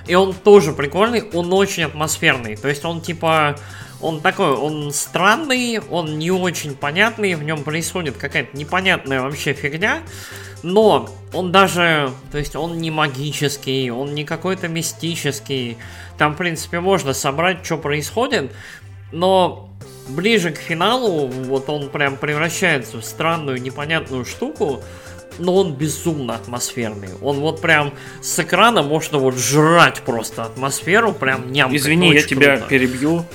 [0.07, 2.55] И он тоже прикольный, он очень атмосферный.
[2.55, 3.57] То есть он типа...
[4.03, 10.01] Он такой, он странный, он не очень понятный, в нем происходит какая-то непонятная вообще фигня.
[10.61, 15.77] Но он даже, то есть он не магический, он не какой-то мистический.
[16.17, 18.51] Там, в принципе, можно собрать, что происходит.
[19.11, 19.69] Но
[20.09, 24.83] ближе к финалу, вот он прям превращается в странную, непонятную штуку
[25.39, 27.09] но он безумно атмосферный.
[27.21, 31.75] Он вот прям с экрана можно вот жрать просто атмосферу, прям ням.
[31.75, 33.25] Извини, я тебя перебью.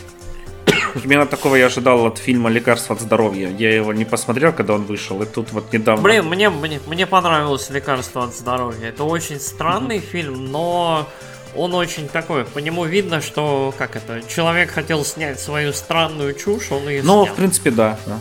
[0.95, 3.49] Примерно такого я ожидал от фильма «Лекарство от здоровья».
[3.51, 6.03] Я его не посмотрел, когда он вышел, и тут вот недавно...
[6.03, 8.89] Блин, мне, мне, мне понравилось «Лекарство от здоровья».
[8.89, 11.09] Это очень странный фильм, но
[11.55, 16.71] он очень такой, по нему видно, что, как это, человек хотел снять свою странную чушь,
[16.71, 17.35] он ее Ну, снял.
[17.35, 17.99] в принципе, да.
[18.07, 18.19] да.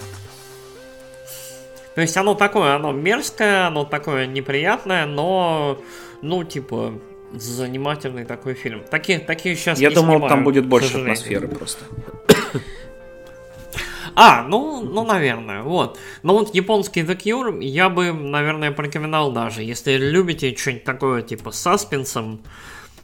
[1.95, 5.79] То есть оно такое, оно мерзкое, оно такое неприятное, но,
[6.21, 6.93] ну, типа,
[7.33, 8.83] занимательный такой фильм.
[8.89, 11.83] Такие, такие сейчас Я не думал, снимают, там будет больше атмосферы просто.
[14.19, 15.99] А, ну, ну, наверное, вот.
[16.23, 19.61] Но вот японский The Cure я бы, наверное, порекомендовал даже.
[19.61, 22.41] Если любите что-нибудь такое, типа, с саспенсом,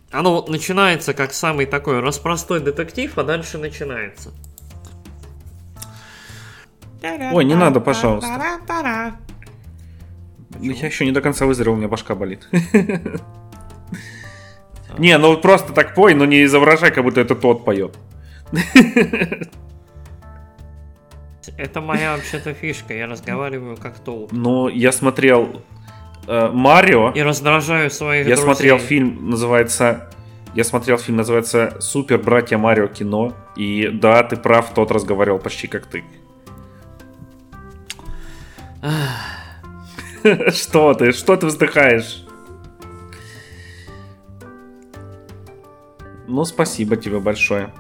[0.10, 4.32] оно вот начинается как самый такой распростой детектив, а дальше начинается.
[7.04, 8.60] Ой, не надо, пожалуйста.
[10.60, 12.48] Я еще не до конца выздоровел, у меня башка болит.
[14.98, 17.98] Не, ну просто так пой, но не изображай, как будто это тот поет.
[21.58, 25.62] Это моя вообще-то фишка, я разговариваю как то Ну, я смотрел
[26.28, 27.12] э, Марио.
[27.12, 28.44] И раздражаю своих Я друзей.
[28.54, 30.10] смотрел фильм, называется...
[30.56, 33.34] Я смотрел фильм, называется «Супер братья Марио кино».
[33.56, 36.04] И да, ты прав, тот разговаривал почти как ты.
[40.52, 41.12] Что ты?
[41.12, 42.24] Что ты вздыхаешь?
[46.28, 47.74] Ну, спасибо тебе большое.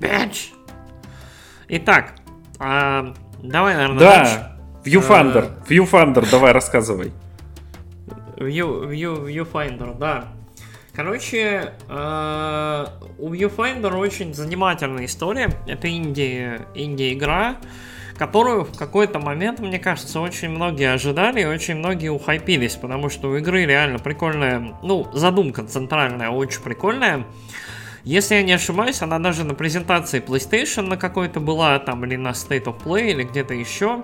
[0.00, 0.52] Bitch.
[1.68, 2.14] Итак,
[2.58, 4.34] а, давай, наверное, дальше.
[4.34, 4.54] Да,
[4.84, 7.12] Viewfinder, Viewfinder, давай рассказывай.
[8.36, 10.28] View, view, Viewfinder, да.
[10.94, 12.86] Короче, э,
[13.18, 15.50] у Viewfinder очень занимательная история.
[15.66, 17.56] Это инди, инди-игра,
[18.16, 23.30] которую в какой-то момент, мне кажется, очень многие ожидали и очень многие ухайпились, потому что
[23.30, 27.26] у игры реально прикольная, ну, задумка центральная очень прикольная.
[28.04, 32.30] Если я не ошибаюсь, она даже на презентации PlayStation на какой-то была, там, или на
[32.30, 34.02] State of Play, или где-то еще.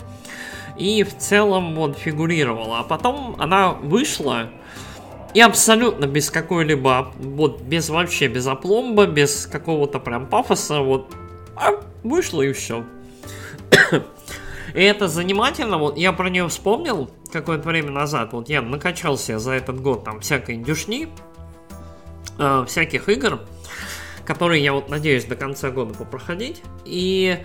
[0.78, 2.78] И в целом вот фигурировала.
[2.78, 4.50] А потом она вышла,
[5.34, 11.14] и абсолютно без какой-либо, вот без вообще, без опломба, без какого-то прям пафоса, вот
[11.54, 12.84] а, вышло и все.
[14.74, 19.52] И это занимательно, вот я про нее вспомнил какое-то время назад, вот я накачался за
[19.52, 21.08] этот год там всякой индюшни,
[22.38, 23.40] э, всяких игр,
[24.24, 27.38] которые я вот надеюсь до конца года попроходить, и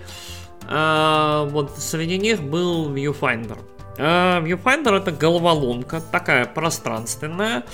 [0.68, 3.58] э, вот среди них был Viewfinder.
[3.98, 7.64] Э, Viewfinder это головоломка, такая пространственная,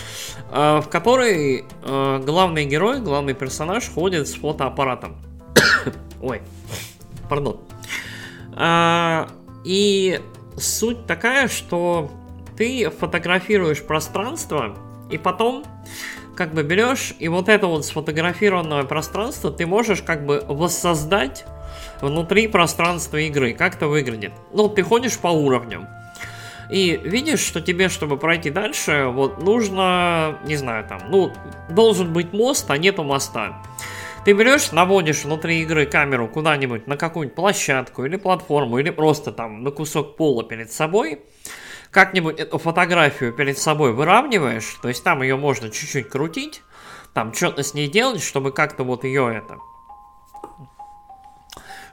[0.50, 5.16] э, в которой э, главный герой, главный персонаж ходит с фотоаппаратом.
[6.22, 6.42] Ой,
[7.28, 7.60] пардон.
[8.56, 9.28] А,
[9.64, 10.20] И
[10.56, 12.10] суть такая, что
[12.56, 14.76] ты фотографируешь пространство,
[15.10, 15.64] и потом
[16.34, 21.44] как бы берешь, и вот это вот сфотографированное пространство ты можешь как бы воссоздать
[22.00, 23.52] внутри пространства игры.
[23.54, 24.32] Как это выглядит?
[24.52, 25.86] Ну, ты ходишь по уровням.
[26.70, 31.32] И видишь, что тебе, чтобы пройти дальше, вот нужно, не знаю, там, ну,
[31.68, 33.62] должен быть мост, а нету моста.
[34.24, 39.64] Ты берешь, наводишь внутри игры камеру куда-нибудь на какую-нибудь площадку или платформу, или просто там
[39.64, 41.22] на кусок пола перед собой,
[41.90, 46.62] как-нибудь эту фотографию перед собой выравниваешь, то есть там ее можно чуть-чуть крутить,
[47.14, 49.58] там что-то с ней делать, чтобы как-то вот ее это...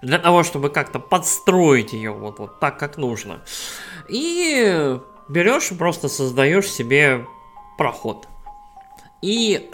[0.04, 3.44] Для того, чтобы как-то подстроить ее вот, вот так, как нужно.
[4.08, 7.26] И берешь и просто создаешь себе
[7.78, 8.28] проход.
[9.22, 9.70] И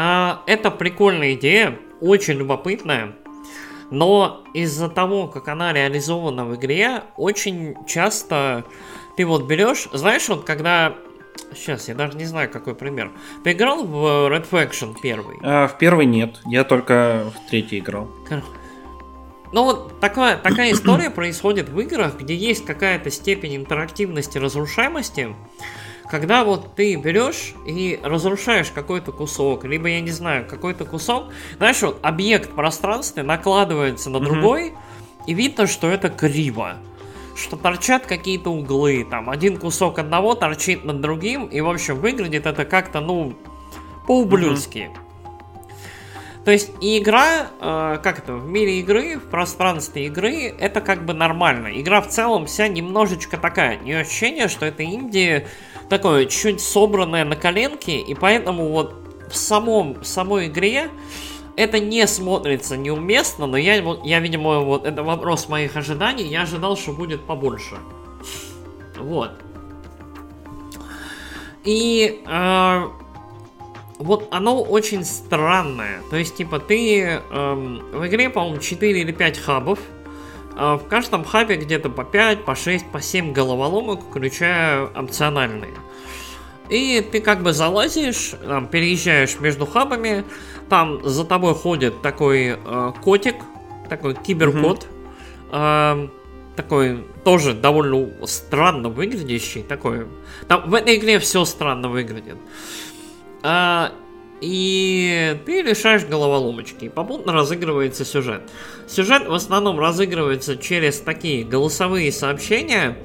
[0.00, 3.16] а, это прикольная идея, очень любопытная.
[3.90, 8.64] Но из-за того, как она реализована в игре, очень часто
[9.16, 10.94] ты вот берешь, знаешь, вот когда
[11.54, 13.10] Сейчас, я даже не знаю, какой пример.
[13.42, 15.38] Ты играл в Red Faction первый?
[15.42, 18.10] А, в первый нет, я только в третий играл.
[19.52, 25.34] Ну вот такая, такая история происходит в играх, где есть какая-то степень интерактивности, разрушаемости,
[26.10, 31.80] когда вот ты берешь и разрушаешь какой-то кусок, либо, я не знаю, какой-то кусок, знаешь,
[31.82, 35.24] вот объект пространства накладывается на другой, mm-hmm.
[35.26, 36.76] и видно, что это криво
[37.36, 42.46] что торчат какие-то углы, там один кусок одного торчит над другим, и в общем выглядит
[42.46, 43.38] это как-то, ну,
[44.08, 44.90] по-ублюдски.
[44.92, 45.08] Mm-hmm.
[46.48, 51.04] То есть и игра, э, как это, в мире игры, в пространстве игры, это как
[51.04, 51.78] бы нормально.
[51.78, 55.46] Игра в целом вся немножечко такая, не ощущение, что это Индия
[55.88, 58.94] такое чуть собранное на коленке, и поэтому вот
[59.30, 60.90] в самом, в самой игре
[61.56, 63.74] это не смотрится неуместно, но я,
[64.04, 67.76] я, видимо, вот это вопрос моих ожиданий, я ожидал, что будет побольше.
[68.96, 69.32] Вот.
[71.64, 72.88] И э,
[73.98, 76.00] вот оно очень странное.
[76.10, 77.20] То есть, типа, ты э,
[77.92, 79.78] в игре, по-моему, 4 или 5 хабов.
[80.58, 85.74] Э, в каждом хабе где-то по 5, по 6, по 7 головоломок, включая опциональные.
[86.68, 90.24] И ты как бы залазишь, там, переезжаешь между хабами,
[90.68, 93.36] там за тобой ходит такой э, котик,
[93.88, 94.86] такой киберкот,
[95.50, 96.06] mm-hmm.
[96.06, 96.08] э,
[96.56, 100.08] такой тоже довольно странно выглядящий, такой.
[100.48, 102.36] Там в этой игре все странно выглядит.
[103.42, 103.92] А,
[104.40, 106.86] и ты решаешь головоломочки.
[106.86, 108.42] И попутно разыгрывается сюжет.
[108.86, 112.96] Сюжет в основном разыгрывается через такие голосовые сообщения.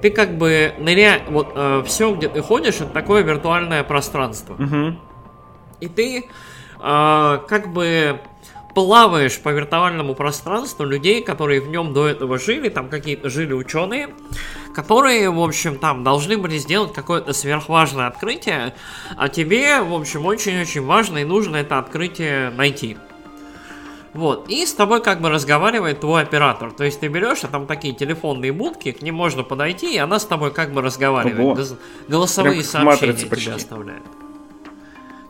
[0.00, 1.22] Ты как бы ныря...
[1.28, 4.54] Вот э, все, где ты ходишь, это такое виртуальное пространство.
[4.54, 4.98] Угу.
[5.80, 8.20] И ты э, как бы
[8.74, 14.10] плаваешь по виртуальному пространству людей, которые в нем до этого жили, там какие-то жили ученые,
[14.74, 18.74] которые, в общем, там должны были сделать какое-то сверхважное открытие,
[19.16, 22.96] а тебе, в общем, очень-очень важно и нужно это открытие найти.
[24.14, 26.72] Вот, и с тобой как бы разговаривает твой оператор.
[26.72, 30.18] То есть ты берешь, а там такие телефонные будки, к ним можно подойти, и она
[30.18, 31.38] с тобой как бы разговаривает.
[31.38, 31.76] Ого.
[32.08, 34.02] Голосовые сообщения тебе оставляет.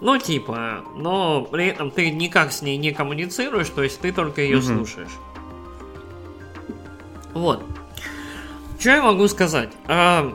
[0.00, 4.42] Ну, типа, но при этом ты никак с ней не коммуницируешь, то есть ты только
[4.42, 4.66] ее угу.
[4.66, 5.18] слушаешь.
[7.34, 7.64] Вот.
[8.78, 9.70] Что я могу сказать?
[9.86, 10.34] А,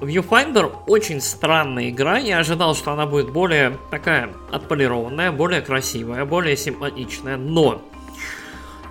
[0.00, 2.18] Viewfinder очень странная игра.
[2.18, 7.36] Я ожидал, что она будет более такая отполированная, более красивая, более симпатичная.
[7.36, 7.82] Но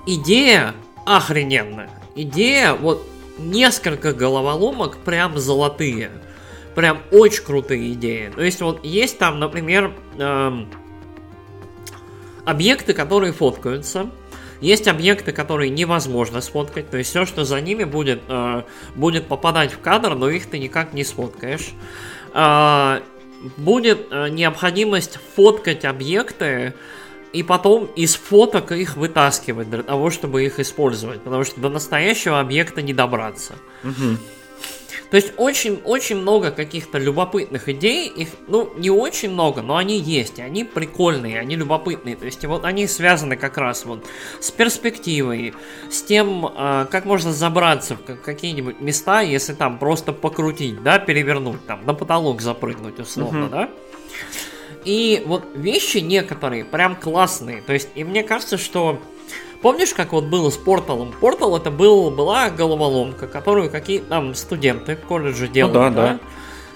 [0.05, 0.73] идея
[1.05, 1.89] охрененная.
[2.15, 3.05] Идея, вот
[3.37, 6.09] несколько головоломок прям золотые
[6.75, 8.31] прям очень крутые идеи.
[8.35, 10.69] То есть вот есть там, например, эм,
[12.45, 14.09] объекты, которые фоткаются.
[14.66, 18.63] Есть объекты, которые невозможно сфоткать, то есть все, что за ними будет, э,
[18.95, 21.70] будет попадать в кадр, но их ты никак не сфоткаешь.
[22.34, 23.01] Э,
[23.57, 26.74] будет э, необходимость фоткать объекты
[27.32, 32.39] и потом из фоток их вытаскивать для того, чтобы их использовать, потому что до настоящего
[32.39, 33.53] объекта не добраться.
[33.84, 34.18] Угу.
[35.10, 40.39] То есть очень-очень много каких-то любопытных идей, их, ну, не очень много, но они есть,
[40.39, 44.06] и они прикольные, они любопытные, то есть вот они связаны как раз вот
[44.39, 45.53] с перспективой,
[45.89, 51.66] с тем, э, как можно забраться в какие-нибудь места, если там просто покрутить, да, перевернуть,
[51.66, 53.49] там, на потолок запрыгнуть, условно, uh-huh.
[53.49, 53.70] да.
[54.86, 58.99] И вот вещи некоторые прям классные, то есть, и мне кажется, что
[59.61, 61.11] Помнишь, как вот было с Порталом?
[61.19, 66.07] Портал это был, была головоломка, которую какие там студенты в колледже делали, ну, да, да?
[66.07, 66.19] да?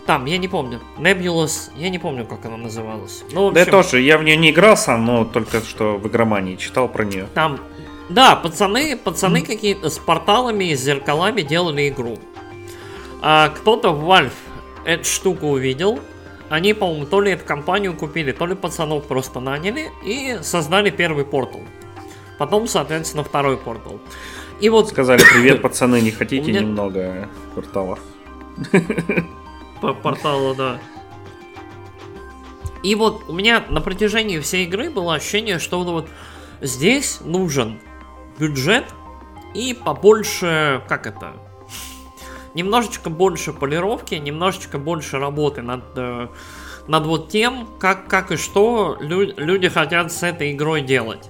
[0.07, 0.81] Там, я не помню.
[0.97, 3.23] Nebulous, я не помню, как она называлась.
[3.31, 6.07] Ну, общем, да я тоже, я в нее не играл сам, но только что в
[6.07, 7.27] игромании читал про нее.
[7.35, 7.59] Там,
[8.09, 12.17] да, пацаны, пацаны какие-то с порталами и с зеркалами делали игру.
[13.21, 14.31] А кто-то в Valve
[14.83, 15.99] эту штуку увидел,
[16.49, 21.25] они, по-моему, то ли эту компанию купили, то ли пацанов просто наняли и создали первый
[21.25, 21.61] портал.
[22.37, 23.99] Потом, соответственно, второй портал.
[24.59, 24.89] И вот...
[24.89, 26.61] Сказали, привет, пацаны, не хотите меня...
[26.61, 27.99] немного порталов?
[29.81, 30.79] По порталу, да.
[32.83, 36.09] И вот у меня на протяжении всей игры было ощущение, что вот
[36.61, 37.79] здесь нужен
[38.37, 38.85] бюджет
[39.53, 41.33] и побольше, как это,
[42.53, 46.27] немножечко больше полировки, немножечко больше работы над, э,
[46.87, 51.29] над вот тем, как, как и что лю- люди хотят с этой игрой делать.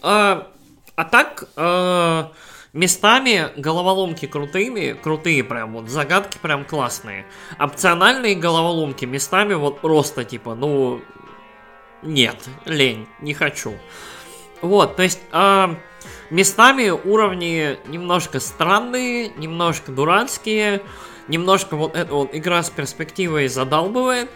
[0.00, 0.48] А,
[0.96, 2.24] а так, э,
[2.72, 7.26] местами головоломки крутыми, крутые прям, вот загадки прям классные.
[7.58, 11.02] Опциональные головоломки местами вот просто типа, ну,
[12.02, 13.74] нет, лень, не хочу.
[14.60, 15.74] Вот, то есть, э,
[16.30, 20.82] местами уровни немножко странные, немножко дурацкие,
[21.28, 24.30] немножко вот эта вот игра с перспективой задалбывает,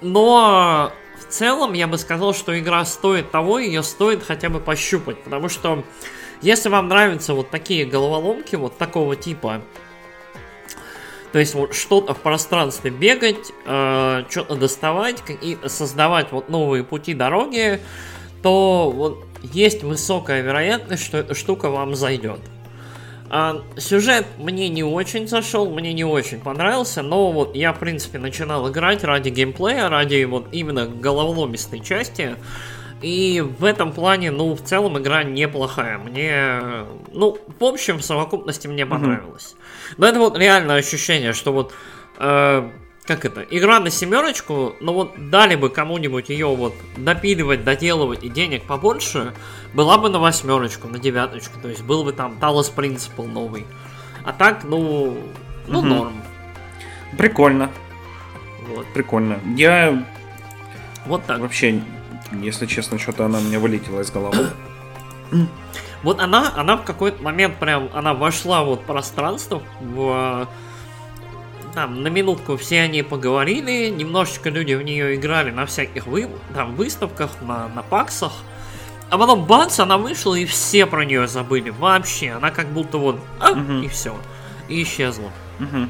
[0.00, 5.22] но в целом я бы сказал, что игра стоит того, ее стоит хотя бы пощупать,
[5.22, 5.84] потому что
[6.40, 9.62] если вам нравятся вот такие головоломки вот такого типа,
[11.32, 17.14] то есть вот что-то в пространстве бегать, э, что-то доставать, и создавать вот новые пути
[17.14, 17.80] дороги,
[18.42, 22.40] то вот есть высокая вероятность, что эта штука вам зайдет.
[23.34, 28.18] А, сюжет мне не очень зашел, мне не очень понравился, но вот я, в принципе,
[28.18, 32.36] начинал играть ради геймплея, ради вот именно головоломистой части.
[33.00, 35.96] И в этом плане, ну, в целом игра неплохая.
[35.98, 39.56] Мне, ну, в общем, в совокупности мне понравилось.
[39.56, 39.94] Mm-hmm.
[39.96, 41.72] Но это вот реальное ощущение, что вот
[42.18, 42.70] э,
[43.04, 48.28] как это, игра на семерочку, но вот дали бы кому-нибудь ее вот допиливать, доделывать и
[48.28, 49.34] денег побольше,
[49.74, 53.66] была бы на восьмерочку, на девяточку, то есть был бы там Talos Principle новый.
[54.24, 55.18] А так, ну,
[55.66, 55.86] ну угу.
[55.88, 56.22] норм.
[57.18, 57.70] Прикольно.
[58.68, 58.86] Вот.
[58.94, 59.40] Прикольно.
[59.56, 60.06] Я
[61.06, 61.40] вот так.
[61.40, 61.82] Вообще,
[62.40, 64.50] если честно, что-то она мне вылетела из головы.
[66.02, 70.48] Вот она, она в какой-то момент прям, она вошла вот в пространство, в
[71.74, 76.74] там на минутку все они поговорили, немножечко люди в нее играли на всяких вы, там
[76.74, 78.32] выставках, на, на паксах.
[79.10, 81.70] А потом бац, она вышла и все про нее забыли.
[81.70, 83.72] Вообще, она как будто вот, а, угу.
[83.82, 84.16] и все.
[84.68, 85.30] И исчезла.
[85.60, 85.88] Угу.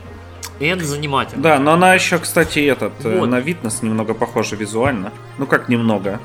[0.59, 1.43] И это занимательно.
[1.43, 3.27] Да, но она еще, кстати, этот, э, вот.
[3.27, 5.13] на Витнес немного похожа визуально.
[5.39, 6.21] Ну как немного.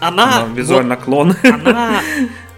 [0.00, 1.36] Она, она визуально вот, клон.
[1.44, 2.00] Она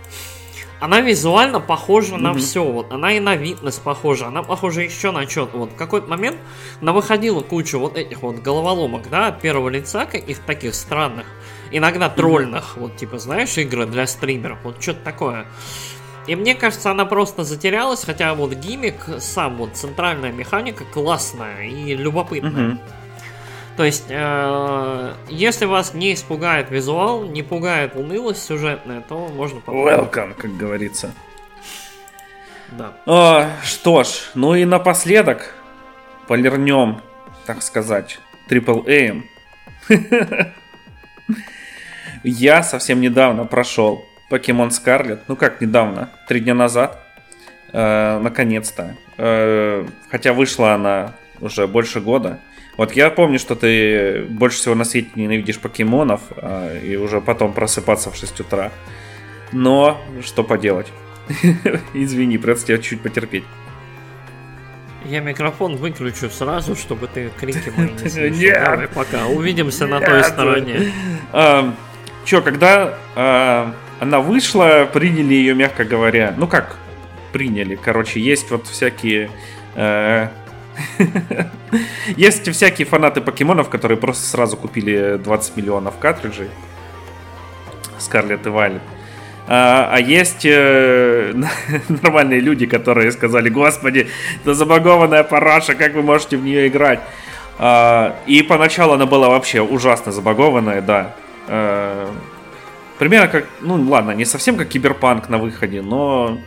[0.85, 2.18] она визуально похожа mm-hmm.
[2.18, 2.62] на все.
[2.62, 5.57] Вот она и на витнес похожа, она похожа еще на что-то.
[5.57, 6.37] Вот в какой-то момент
[6.82, 11.24] она выходила куча вот этих вот головоломок, да, от первого лица, каких таких странных,
[11.70, 12.80] иногда тролльных, mm-hmm.
[12.80, 15.47] вот типа, знаешь, игры для стримеров, вот что-то такое.
[16.26, 21.95] И мне кажется, она просто затерялась, хотя вот гиммик сам, вот центральная механика классная и
[21.95, 22.72] любопытная.
[22.72, 22.78] Mm-hmm.
[23.77, 30.14] То есть, э, если вас не испугает визуал, не пугает унылость сюжетная, то можно попробовать.
[30.14, 31.12] Welcome, как говорится.
[32.70, 32.93] Да.
[33.07, 35.55] О, что ж, ну и напоследок
[36.29, 37.01] полирнем,
[37.47, 38.89] так сказать, Triple
[39.89, 40.53] A.
[42.22, 46.99] Я совсем недавно прошел Pokemon Scarlet, ну как недавно, три дня назад,
[47.72, 48.97] э, наконец-то.
[49.18, 52.41] Э, хотя вышла она уже больше года.
[52.77, 57.53] Вот я помню, что ты больше всего на свете ненавидишь покемонов, а, и уже потом
[57.53, 58.72] просыпаться в 6 утра.
[59.53, 60.89] Но что поделать?
[61.95, 63.45] Извини, придется тебя чуть потерпеть.
[65.05, 68.64] Я микрофон выключу сразу, чтобы ты крики мои не слышал.
[68.64, 70.93] Давай пока, увидимся на той стороне.
[71.33, 71.75] А,
[72.25, 76.77] Че, когда а, она вышла, приняли ее, мягко говоря, ну как
[77.33, 79.31] приняли, короче, есть вот всякие
[79.75, 80.29] э,
[82.16, 86.49] есть всякие фанаты покемонов, которые просто сразу купили 20 миллионов картриджей.
[87.99, 88.83] Скарлетт и Вайлет.
[89.47, 91.35] А, а есть э,
[91.89, 94.09] нормальные люди, которые сказали, господи,
[94.43, 97.01] это забагованная параша, как вы можете в нее играть?
[97.59, 101.14] А, и поначалу она была вообще ужасно забагованная, да.
[101.47, 102.11] А,
[102.99, 106.39] примерно как, ну ладно, не совсем как киберпанк на выходе, но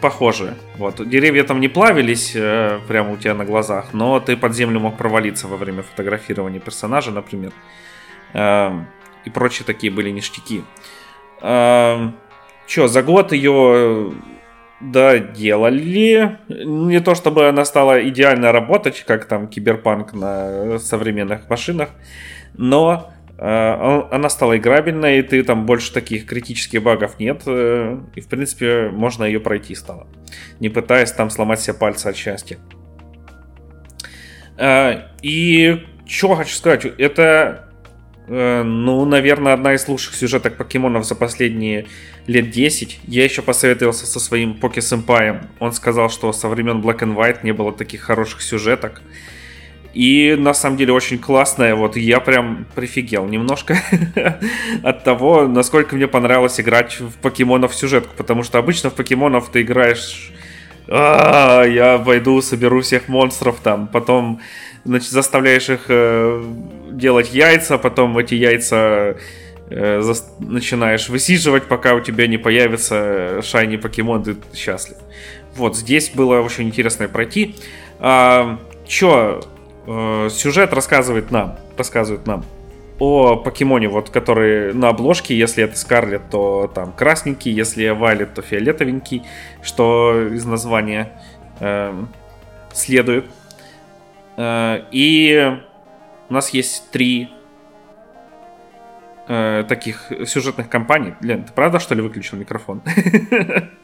[0.00, 0.54] похожи.
[0.76, 1.06] Вот.
[1.08, 4.96] Деревья там не плавились э, прямо у тебя на глазах, но ты под землю мог
[4.96, 7.52] провалиться во время фотографирования персонажа, например.
[8.34, 8.70] Э,
[9.24, 10.62] и прочие такие были ништяки.
[11.40, 12.10] Э,
[12.66, 14.12] Че, за год ее
[14.80, 16.38] доделали.
[16.48, 21.90] Не то чтобы она стала идеально работать, как там киберпанк на современных машинах,
[22.54, 28.28] но она стала играбельной, и ты там больше таких критических багов нет, э, и в
[28.28, 30.06] принципе можно ее пройти стало,
[30.58, 32.56] не пытаясь там сломать себе пальцы от счастья.
[34.56, 37.68] Э, и что хочу сказать, это,
[38.28, 41.86] ну, наверное, одна из лучших сюжеток покемонов за последние
[42.26, 43.00] лет 10.
[43.04, 45.48] Я еще посоветовался со своим поке-сэмпаем.
[45.58, 49.02] Он сказал, что со времен Black and White не было таких хороших сюжеток.
[49.96, 51.74] И на самом деле очень классная.
[51.74, 53.78] Вот я прям прифигел немножко
[54.82, 58.12] от того, насколько мне понравилось играть в покемонов сюжетку.
[58.14, 60.32] Потому что обычно в покемонов ты играешь
[60.86, 64.40] а, я пойду, соберу всех монстров там, потом
[64.84, 66.44] значит, заставляешь их э,
[66.92, 69.16] делать яйца, потом эти яйца
[69.70, 74.98] э, за, начинаешь высиживать, пока у тебя не появится шайни покемон, ты счастлив.
[75.56, 77.56] Вот, здесь было очень интересно пройти.
[77.98, 79.40] А, чё,
[79.86, 82.44] э, сюжет рассказывает нам, рассказывает нам
[82.98, 88.42] о покемоне, вот, который на обложке, если это Скарлет, то там красненький, если Вайлет, то
[88.42, 89.22] фиолетовенький,
[89.62, 91.12] что из названия.
[91.60, 91.92] Э,
[92.72, 93.26] следует.
[94.36, 95.58] Э, и
[96.28, 97.30] у нас есть три
[99.28, 101.14] э, таких сюжетных кампаний.
[101.20, 102.82] Лен, ты правда, что ли, выключил микрофон?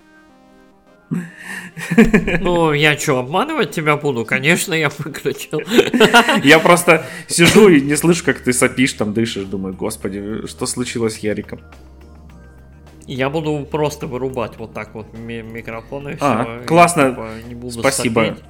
[2.40, 4.24] Ну, я что, обманывать тебя буду?
[4.24, 5.60] Конечно, я выключил.
[6.44, 9.44] Я просто сижу и не слышу, как ты сопишь, там дышишь.
[9.44, 11.60] Думаю, господи, что случилось с Яриком?
[13.06, 16.24] Я буду просто вырубать вот так вот ми- микрофон и все.
[16.24, 17.10] А, классно.
[17.10, 18.20] типа, не буду Спасибо.
[18.26, 18.44] сопеть.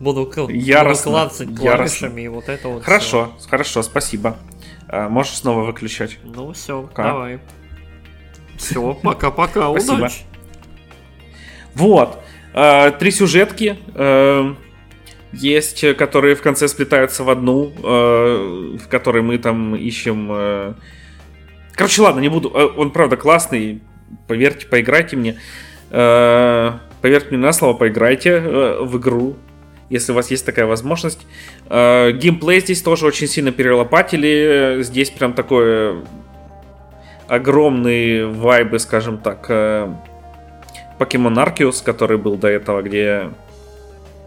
[0.00, 1.56] Буду, Яростно, буду клацать яростно.
[1.76, 4.36] клавишами и вот это вот Хорошо, хорошо, спасибо.
[4.88, 6.18] А, Можешь снова выключать.
[6.24, 7.04] Ну все, Пока.
[7.04, 7.38] давай.
[8.56, 10.22] Все, пока-пока, удачи.
[11.74, 12.22] Вот.
[12.54, 13.78] Э, Три сюжетки.
[13.94, 14.54] э,
[15.32, 20.76] Есть, которые в конце сплетаются в одну, э, в которой мы там ищем...
[21.74, 22.50] Короче, ладно, не буду.
[22.50, 23.80] Он, правда, классный.
[24.28, 25.38] Поверьте, поиграйте мне.
[25.88, 29.36] Поверьте мне на слово, поиграйте в игру,
[29.88, 31.26] если у вас есть такая возможность.
[31.68, 34.82] Геймплей здесь тоже очень сильно перелопатили.
[34.82, 36.04] Здесь прям такое
[37.26, 39.48] огромные вайбы, скажем так,
[40.98, 43.30] Покемон Аркиус, который был до этого, где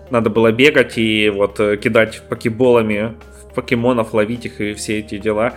[0.09, 3.15] надо было бегать и вот э, кидать покеболами
[3.49, 5.53] в покемонов, ловить их и все эти дела.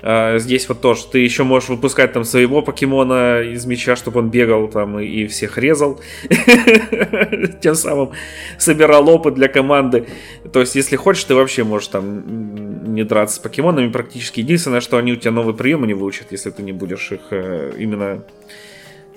[0.00, 4.30] А, Здесь вот тоже ты еще можешь выпускать там своего покемона из меча, чтобы он
[4.30, 6.00] бегал там и, всех резал.
[7.60, 8.12] Тем самым
[8.58, 10.06] собирал опыт для команды.
[10.52, 14.40] То есть, если хочешь, ты вообще можешь там не драться с покемонами практически.
[14.40, 17.72] Единственное, что они у тебя новые приемы не выучат, если ты не будешь их э,
[17.78, 18.22] именно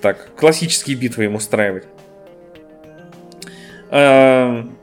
[0.02, 1.84] так, классические битвы им устраивать.
[3.90, 4.76] Эм,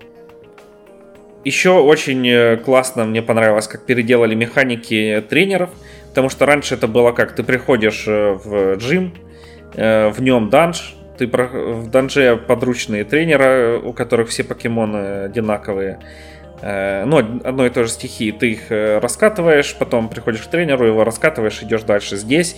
[1.45, 5.69] Еще очень э, классно мне понравилось, как переделали механики тренеров,
[6.09, 9.13] потому что раньше это было как ты приходишь э, в джим,
[9.75, 15.99] э, в нем данж, ты в данже подручные тренера, у которых все покемоны одинаковые,
[16.61, 18.31] ну, одной и той же стихии.
[18.31, 22.15] Ты их раскатываешь, потом приходишь к тренеру, его раскатываешь, идешь дальше.
[22.15, 22.55] Здесь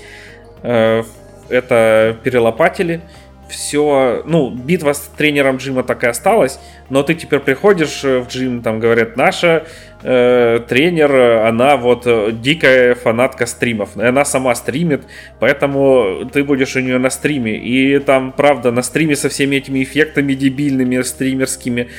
[1.52, 3.02] это перелопатили.
[3.50, 6.58] Все, ну, битва с тренером Джима так и осталась,
[6.90, 9.66] но ты теперь приходишь э, в Джим, там говорят, наша
[10.04, 11.14] э, тренер,
[11.46, 15.04] она вот э, дикая фанатка стримов, она сама стримит,
[15.42, 19.84] поэтому ты будешь у нее на стриме, и там, правда, на стриме со всеми этими
[19.84, 21.90] эффектами дебильными, стримерскими,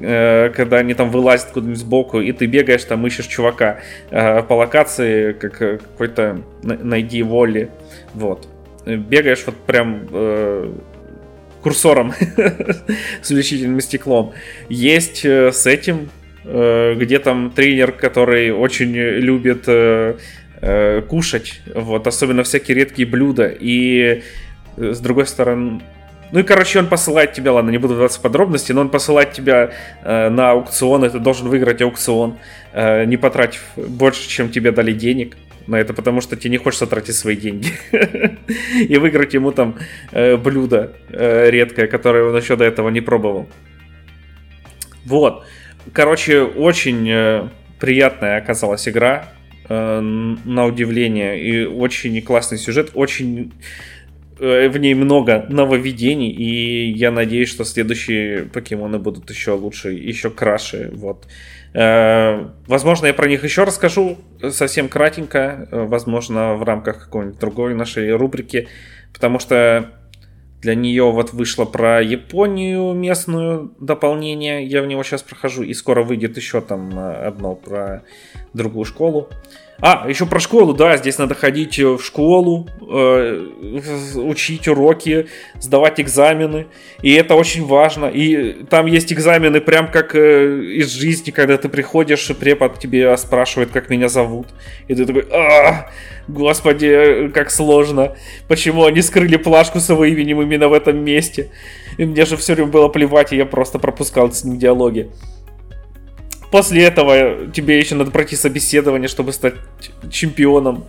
[0.00, 3.80] э, когда они там вылазят куда-нибудь сбоку, и ты бегаешь, там ищешь чувака
[4.10, 7.70] по локации, как какой-то на- найди Волли,
[8.14, 8.46] вот.
[8.86, 10.72] Бегаешь вот прям э,
[11.62, 12.12] курсором
[13.22, 14.32] с увеличительным стеклом.
[14.68, 16.10] Есть э, с этим,
[16.44, 20.16] э, где там тренер, который очень любит э,
[20.60, 24.22] э, кушать, вот, особенно всякие редкие блюда, и
[24.76, 25.80] э, с другой стороны,
[26.32, 29.32] ну и, короче, он посылает тебя, ладно, не буду вдаваться в подробности, но он посылает
[29.32, 29.72] тебя
[30.02, 32.38] э, на аукцион, и ты должен выиграть аукцион,
[32.72, 35.36] э, не потратив больше, чем тебе дали денег
[35.66, 37.68] на это, потому что тебе не хочется тратить свои деньги.
[38.88, 39.76] И выиграть ему там
[40.12, 43.48] э, блюдо э, редкое, которое он еще до этого не пробовал.
[45.04, 45.44] Вот.
[45.92, 47.48] Короче, очень э,
[47.78, 49.28] приятная оказалась игра,
[49.68, 53.52] на удивление, и очень классный сюжет, очень
[54.38, 60.90] в ней много нововведений, и я надеюсь, что следующие покемоны будут еще лучше, еще краше.
[60.94, 61.26] Вот.
[61.74, 64.18] Э, Возможно, я про них еще расскажу
[64.50, 68.68] совсем кратенько, э, возможно, в рамках какой-нибудь другой нашей рубрики,
[69.12, 69.90] потому что
[70.60, 76.04] для нее вот вышло про Японию местную дополнение, я в него сейчас прохожу, и скоро
[76.04, 78.02] выйдет еще там э, одно про
[78.52, 79.28] другую школу.
[79.84, 83.48] А, еще про школу, да, здесь надо ходить в школу, э,
[84.14, 85.26] учить уроки,
[85.58, 86.68] сдавать экзамены,
[87.02, 88.06] и это очень важно.
[88.06, 93.16] И там есть экзамены прям как э, из жизни, когда ты приходишь, и препод тебе
[93.16, 94.46] спрашивает, как меня зовут,
[94.86, 95.90] и ты такой, а,
[96.28, 98.14] господи, как сложно,
[98.46, 101.50] почему они скрыли плашку с его именем именно в этом месте.
[101.98, 105.10] И мне же все время было плевать, и я просто пропускал с ним диалоги.
[106.52, 109.54] После этого тебе еще надо пройти собеседование, чтобы стать
[110.10, 110.84] чемпионом.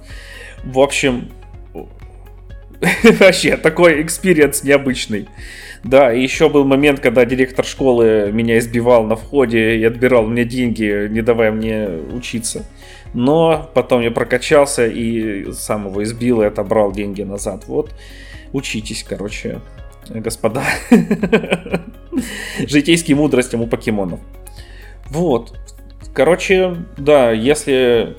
[0.65, 1.29] В общем,
[3.19, 5.29] вообще такой experience необычный.
[5.85, 10.43] Да, и еще был момент, когда директор школы меня избивал на входе и отбирал мне
[10.43, 12.65] деньги, не давая мне учиться.
[13.13, 17.67] Но потом я прокачался и сам его избил и отобрал деньги назад.
[17.67, 17.93] Вот,
[18.51, 19.61] учитесь, короче,
[20.09, 20.65] господа.
[22.59, 24.19] Житейским мудростям у покемонов.
[25.09, 25.57] Вот.
[26.13, 28.17] Короче, да, если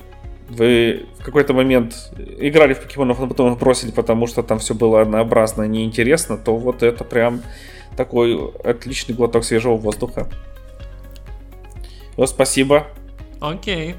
[0.49, 4.75] вы в какой-то момент играли в покемонов, но потом их бросили, потому что там все
[4.75, 7.41] было однообразно и неинтересно, то вот это прям
[7.95, 10.29] такой отличный глоток свежего воздуха.
[12.17, 12.87] О, спасибо.
[13.41, 13.95] Окей.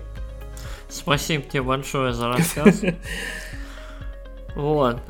[0.89, 2.83] Спасибо тебе большое за рассказ.
[4.57, 5.03] Вот.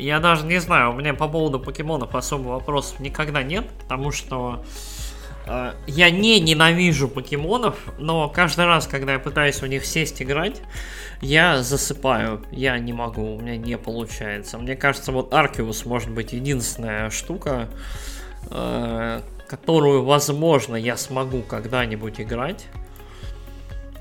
[0.00, 4.64] Я даже не знаю, у меня по поводу покемонов особо вопросов никогда нет, потому что
[5.46, 10.62] э, я не ненавижу покемонов, но каждый раз, когда я пытаюсь в них сесть играть,
[11.20, 12.42] я засыпаю.
[12.50, 14.56] Я не могу, у меня не получается.
[14.58, 17.68] Мне кажется, вот Аркиус может быть единственная штука,
[18.50, 22.66] э, которую, возможно, я смогу когда-нибудь играть.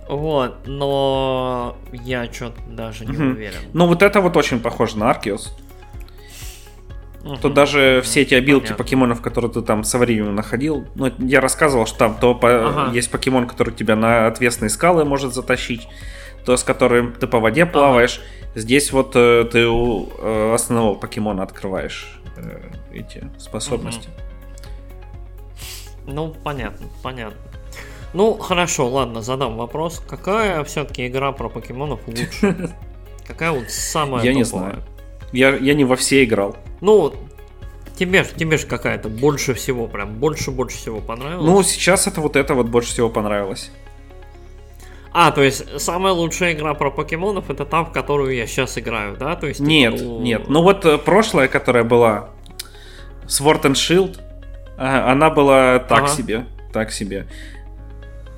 [0.08, 3.60] Вот, но я что-то даже не уверен.
[3.74, 5.56] Ну, вот это вот очень похоже на Аркиус.
[7.24, 7.54] Тут Мгм.
[7.54, 8.84] даже все эти обилки понятно.
[8.84, 12.92] покемонов, которые ты там со временем находил, ну, я рассказывал, что там то по- Ага.
[12.94, 15.88] есть покемон, который тебя на отвесные скалы может затащить,
[16.46, 18.22] то с которым ты по воде плаваешь.
[18.56, 22.62] Здесь вот э, ты у э, основного покемона открываешь э,
[22.94, 24.10] эти способности.
[26.08, 27.38] Ну, понятно, понятно.
[28.14, 30.02] Ну, хорошо, ладно, задам вопрос.
[30.08, 32.74] Какая все-таки игра про покемонов лучше?
[33.28, 34.84] Какая вот самая Я не знаю.
[35.32, 36.58] Я, я не во все играл.
[36.82, 37.14] Ну,
[37.98, 41.46] тебе, тебе же какая-то больше всего, прям больше-больше всего понравилась?
[41.46, 43.72] Ну, сейчас это вот это вот больше всего понравилось.
[45.12, 49.18] А, то есть самая лучшая игра про покемонов это та, в которую я сейчас играю,
[49.18, 49.36] да?
[49.36, 50.50] То есть, типа, Нет, ну, нет.
[50.50, 52.30] Ну вот э, прошлая, которая была
[53.26, 54.20] Sword and Shield,
[54.78, 56.08] а, она была так Ага.
[56.10, 56.46] себе.
[56.72, 57.28] Так себе.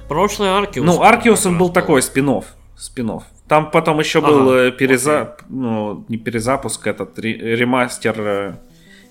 [0.08, 0.86] Прошлый Аркиус.
[0.86, 2.46] Ну, Аркиус он был такой спинов.
[2.78, 3.24] Спинов.
[3.52, 5.36] Там потом еще был Ага, э, переза...
[5.50, 8.54] ну, не перезапуск, этот ре- ремастер э,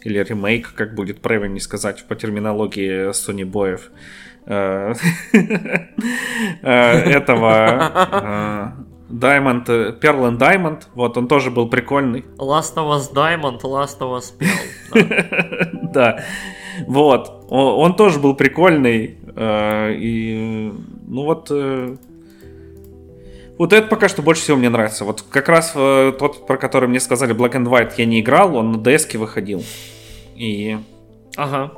[0.03, 3.91] или ремейк, как будет правильнее сказать по терминологии Sony Боев.
[4.47, 4.95] Э,
[6.63, 7.53] э, Этого
[7.93, 12.25] э, Diamond, э, Pearl and Diamond, вот он тоже был прикольный.
[12.39, 15.91] Last of Us Diamond, Last of Us Pearl.
[15.93, 16.25] да.
[16.87, 17.45] Вот.
[17.51, 19.19] Он тоже был прикольный.
[19.37, 20.73] э, И,
[21.09, 21.53] ну вот...
[23.61, 25.05] Вот это пока что больше всего мне нравится.
[25.05, 28.57] Вот как раз э, тот, про который мне сказали Black and White, я не играл,
[28.57, 29.63] он на DS выходил.
[30.35, 30.79] И
[31.37, 31.71] Ага.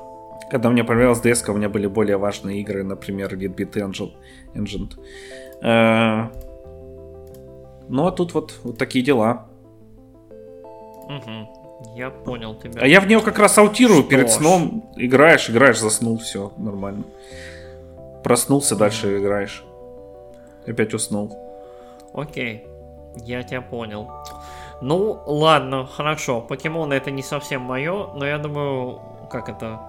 [0.49, 4.13] когда мне понравилась DS, у меня были более важные игры, например, Beat Angel.
[4.55, 4.93] Engine.
[5.61, 6.29] Э,
[7.89, 9.49] Ну, а тут вот, вот такие дела.
[11.09, 11.49] Мгм.
[11.97, 12.81] Я понял тебя.
[12.81, 14.89] А я в нее как раз аутирую Что перед сном.
[14.97, 17.03] Играешь, играешь, заснул, все нормально.
[18.23, 19.65] Проснулся, дальше играешь.
[20.65, 21.42] Опять уснул.
[22.15, 22.67] Окей,
[23.17, 24.11] я тебя понял.
[24.81, 26.41] Ну, ладно, хорошо.
[26.41, 29.01] Покемоны это не совсем мое, но я думаю,
[29.31, 29.81] как это,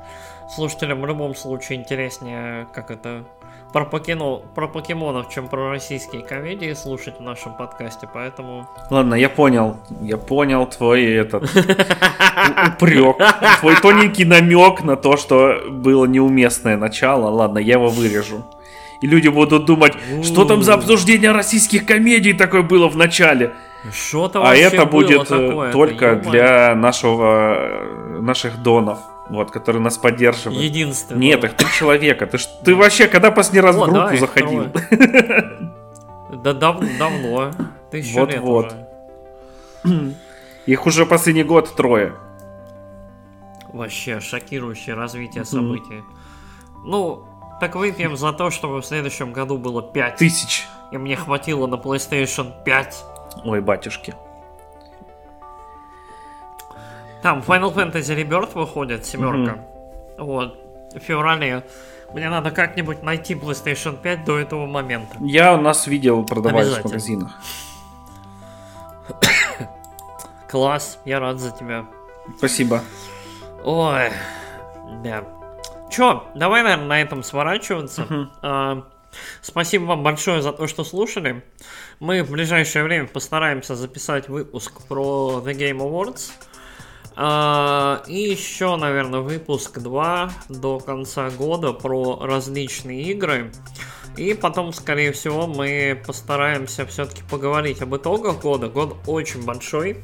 [0.53, 3.25] слушателям в любом случае интереснее, как это,
[3.73, 8.67] про, покино, про покемонов, чем про российские комедии слушать в нашем подкасте, поэтому...
[8.91, 9.77] Ладно, я понял.
[10.01, 13.17] Я понял твой этот упрек.
[13.59, 17.29] Твой тоненький намек на то, что было неуместное начало.
[17.29, 18.45] Ладно, я его вырежу.
[19.03, 23.53] И люди будут думать, что там за обсуждение российских комедий такое было в начале.
[23.91, 26.31] Что-то А это будет э, такое-то, только ё-моё.
[26.31, 28.99] для нашего, э, наших донов,
[29.29, 30.61] вот, которые нас поддерживают.
[30.61, 31.19] Единственное.
[31.21, 32.27] Нет, их три человека.
[32.27, 34.67] Ты, ты вообще когда последний раз в О, да, группу их заходил?
[36.43, 37.51] Да дав- давно.
[37.91, 38.73] Тысячу лет Вот-вот.
[39.83, 40.13] уже.
[40.65, 42.13] Их уже последний год трое.
[43.73, 46.03] Вообще шокирующее развитие событий.
[46.85, 47.25] Ну,
[47.63, 50.17] так выпьем за то, чтобы в следующем году было 5.
[50.17, 50.67] Тысяч.
[50.91, 53.05] И мне хватило на PlayStation 5.
[53.45, 54.13] Ой, батюшки.
[57.21, 59.65] Там Final Fantasy Rebirth выходит, семерка.
[60.17, 60.59] Вот.
[60.93, 61.63] В феврале.
[62.13, 65.15] Мне надо как-нибудь найти PlayStation 5 до этого момента.
[65.21, 67.31] Я у нас видел, продавались в магазинах.
[70.49, 71.85] Класс, я рад за тебя.
[72.39, 72.81] Спасибо.
[73.63, 74.11] Ой,
[75.01, 75.23] да.
[75.93, 78.07] Чё, давай, наверное, на этом сворачиваться.
[78.41, 78.87] А,
[79.41, 81.43] спасибо вам большое за то, что слушали.
[81.99, 86.31] Мы в ближайшее время постараемся записать выпуск про The Game Awards.
[87.15, 93.51] А, и еще, наверное, выпуск 2 до конца года про различные игры.
[94.17, 98.67] И потом, скорее всего, мы постараемся все-таки поговорить об итогах года.
[98.67, 100.01] Год очень большой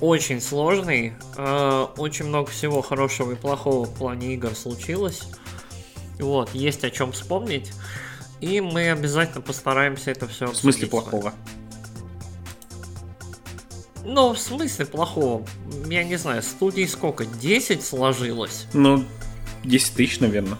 [0.00, 1.14] очень сложный.
[1.36, 5.22] э, очень много всего хорошего и плохого в плане игр случилось.
[6.18, 7.72] Вот, есть о чем вспомнить.
[8.40, 11.34] И мы обязательно постараемся это все В смысле плохого?
[14.04, 15.46] Ну, в смысле плохого?
[15.86, 17.26] Я не знаю, студий сколько?
[17.26, 18.66] 10 сложилось?
[18.72, 19.04] Ну,
[19.64, 20.58] 10 тысяч, наверное.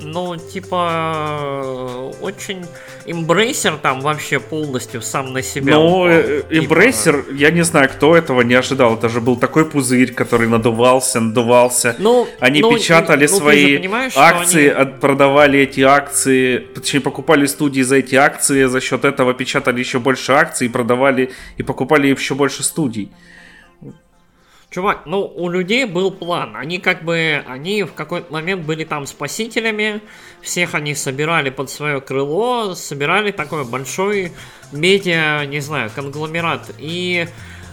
[0.00, 2.64] Ну, типа, очень
[3.06, 5.74] имбрейсер там вообще полностью сам на себя.
[5.74, 7.34] Ну, имбрейсер, типа...
[7.34, 8.94] я не знаю, кто этого не ожидал.
[8.94, 11.96] Это же был такой пузырь, который надувался, надувался.
[11.98, 14.92] Ну, они ну, печатали ну, свои акции, они...
[15.00, 20.32] продавали эти акции, точнее, покупали студии за эти акции, за счет этого печатали еще больше
[20.32, 23.10] акций, продавали и покупали еще больше студий.
[24.72, 26.56] Чувак, ну у людей был план.
[26.56, 30.00] Они как бы, они в какой-то момент были там спасителями.
[30.40, 34.32] Всех они собирали под свое крыло, собирали такой большой
[34.72, 36.70] медиа, не знаю, конгломерат.
[36.78, 37.28] И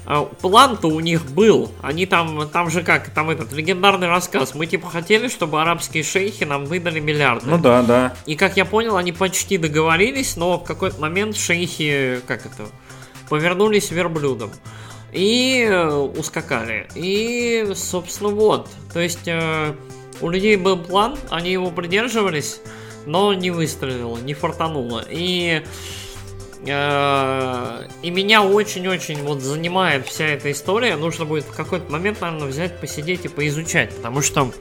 [0.08, 1.72] э, план-то у них был.
[1.82, 4.54] Они там, там же как, там этот легендарный рассказ.
[4.54, 7.50] Мы типа хотели, чтобы арабские шейхи нам выдали миллиарды.
[7.50, 8.14] Ну да, да.
[8.26, 12.68] И как я понял, они почти договорились, но в какой-то момент шейхи, как это,
[13.30, 14.52] повернулись верблюдом
[15.12, 16.88] и э, ускакали.
[16.96, 18.70] И, собственно, вот.
[18.94, 19.74] То есть э,
[20.22, 22.62] у людей был план, они его придерживались,
[23.06, 25.04] но не выстрелило, не фартануло.
[25.10, 25.64] И
[26.66, 30.96] э, и меня очень-очень вот занимает вся эта история.
[30.96, 34.52] Нужно будет в какой-то момент, наверное, взять, посидеть и поизучать, потому что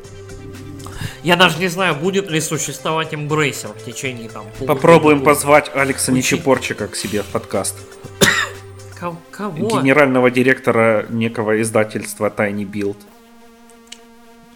[1.23, 4.47] я даже не знаю, будет ли существовать эмбрейсер в течение там.
[4.67, 7.75] Попробуем позвать Алекса Нечепорчика к себе в подкаст.
[8.99, 9.81] Кого?
[9.81, 12.97] Генерального директора некого издательства Tiny Build.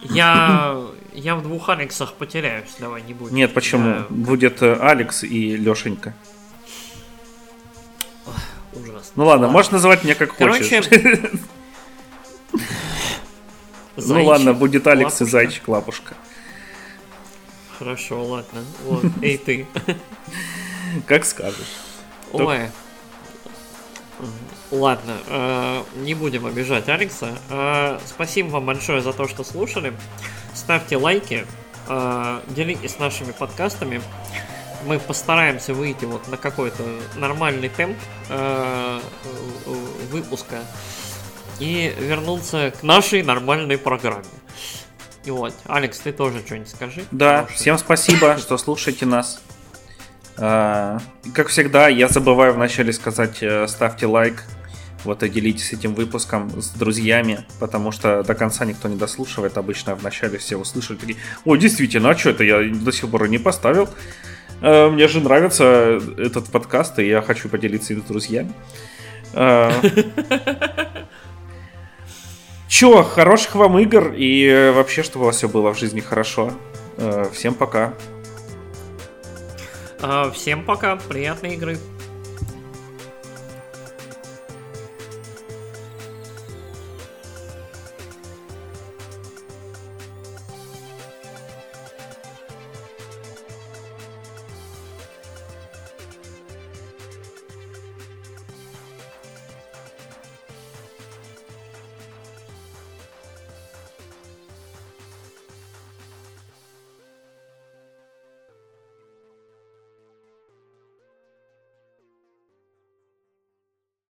[0.01, 0.81] Я,
[1.13, 3.35] я в двух Алексах потеряюсь, давай не будем.
[3.35, 3.89] Нет, почему?
[3.89, 4.05] Я...
[4.09, 6.13] Будет э, Алекс и Лешенька.
[8.73, 9.11] Ужасно.
[9.15, 10.81] Ну ладно, можешь называть меня как Короче...
[10.81, 11.31] хочешь.
[13.95, 16.15] ну ладно, будет Алекс и Зайчик Лапушка.
[17.79, 18.63] Хорошо, ладно.
[18.85, 19.67] Вот, эй ты.
[21.07, 21.75] Как скажешь.
[22.31, 22.69] Ой,
[24.73, 27.37] Ладно, э, не будем обижать Алекса.
[27.51, 29.93] Э, спасибо вам большое за то, что слушали.
[30.55, 31.45] Ставьте лайки,
[31.87, 34.01] э, делитесь нашими подкастами.
[34.87, 36.83] Мы постараемся выйти вот на какой-то
[37.15, 37.95] нормальный темп
[38.29, 38.99] э,
[40.09, 40.61] выпуска
[41.59, 44.25] и вернуться к нашей нормальной программе.
[45.23, 47.05] И вот, Алекс, ты тоже что-нибудь скажи.
[47.11, 47.53] Да, Хорошо.
[47.53, 49.39] всем спасибо, что слушаете нас.
[50.35, 50.97] А,
[51.35, 54.43] как всегда, я забываю вначале сказать, э, ставьте лайк,
[55.03, 59.57] вот и делитесь этим выпуском с друзьями, потому что до конца никто не дослушивает.
[59.57, 63.37] Обычно вначале все услышали такие, ой, действительно, а что это я до сих пор не
[63.37, 63.89] поставил?
[64.61, 68.53] А, мне же нравится этот подкаст, и я хочу поделиться им с друзьями.
[69.33, 69.73] А,
[72.67, 76.51] Чё, хороших вам игр и вообще, чтобы у вас все было в жизни хорошо.
[77.31, 77.93] Всем пока.
[80.01, 81.77] А, всем пока, приятной игры.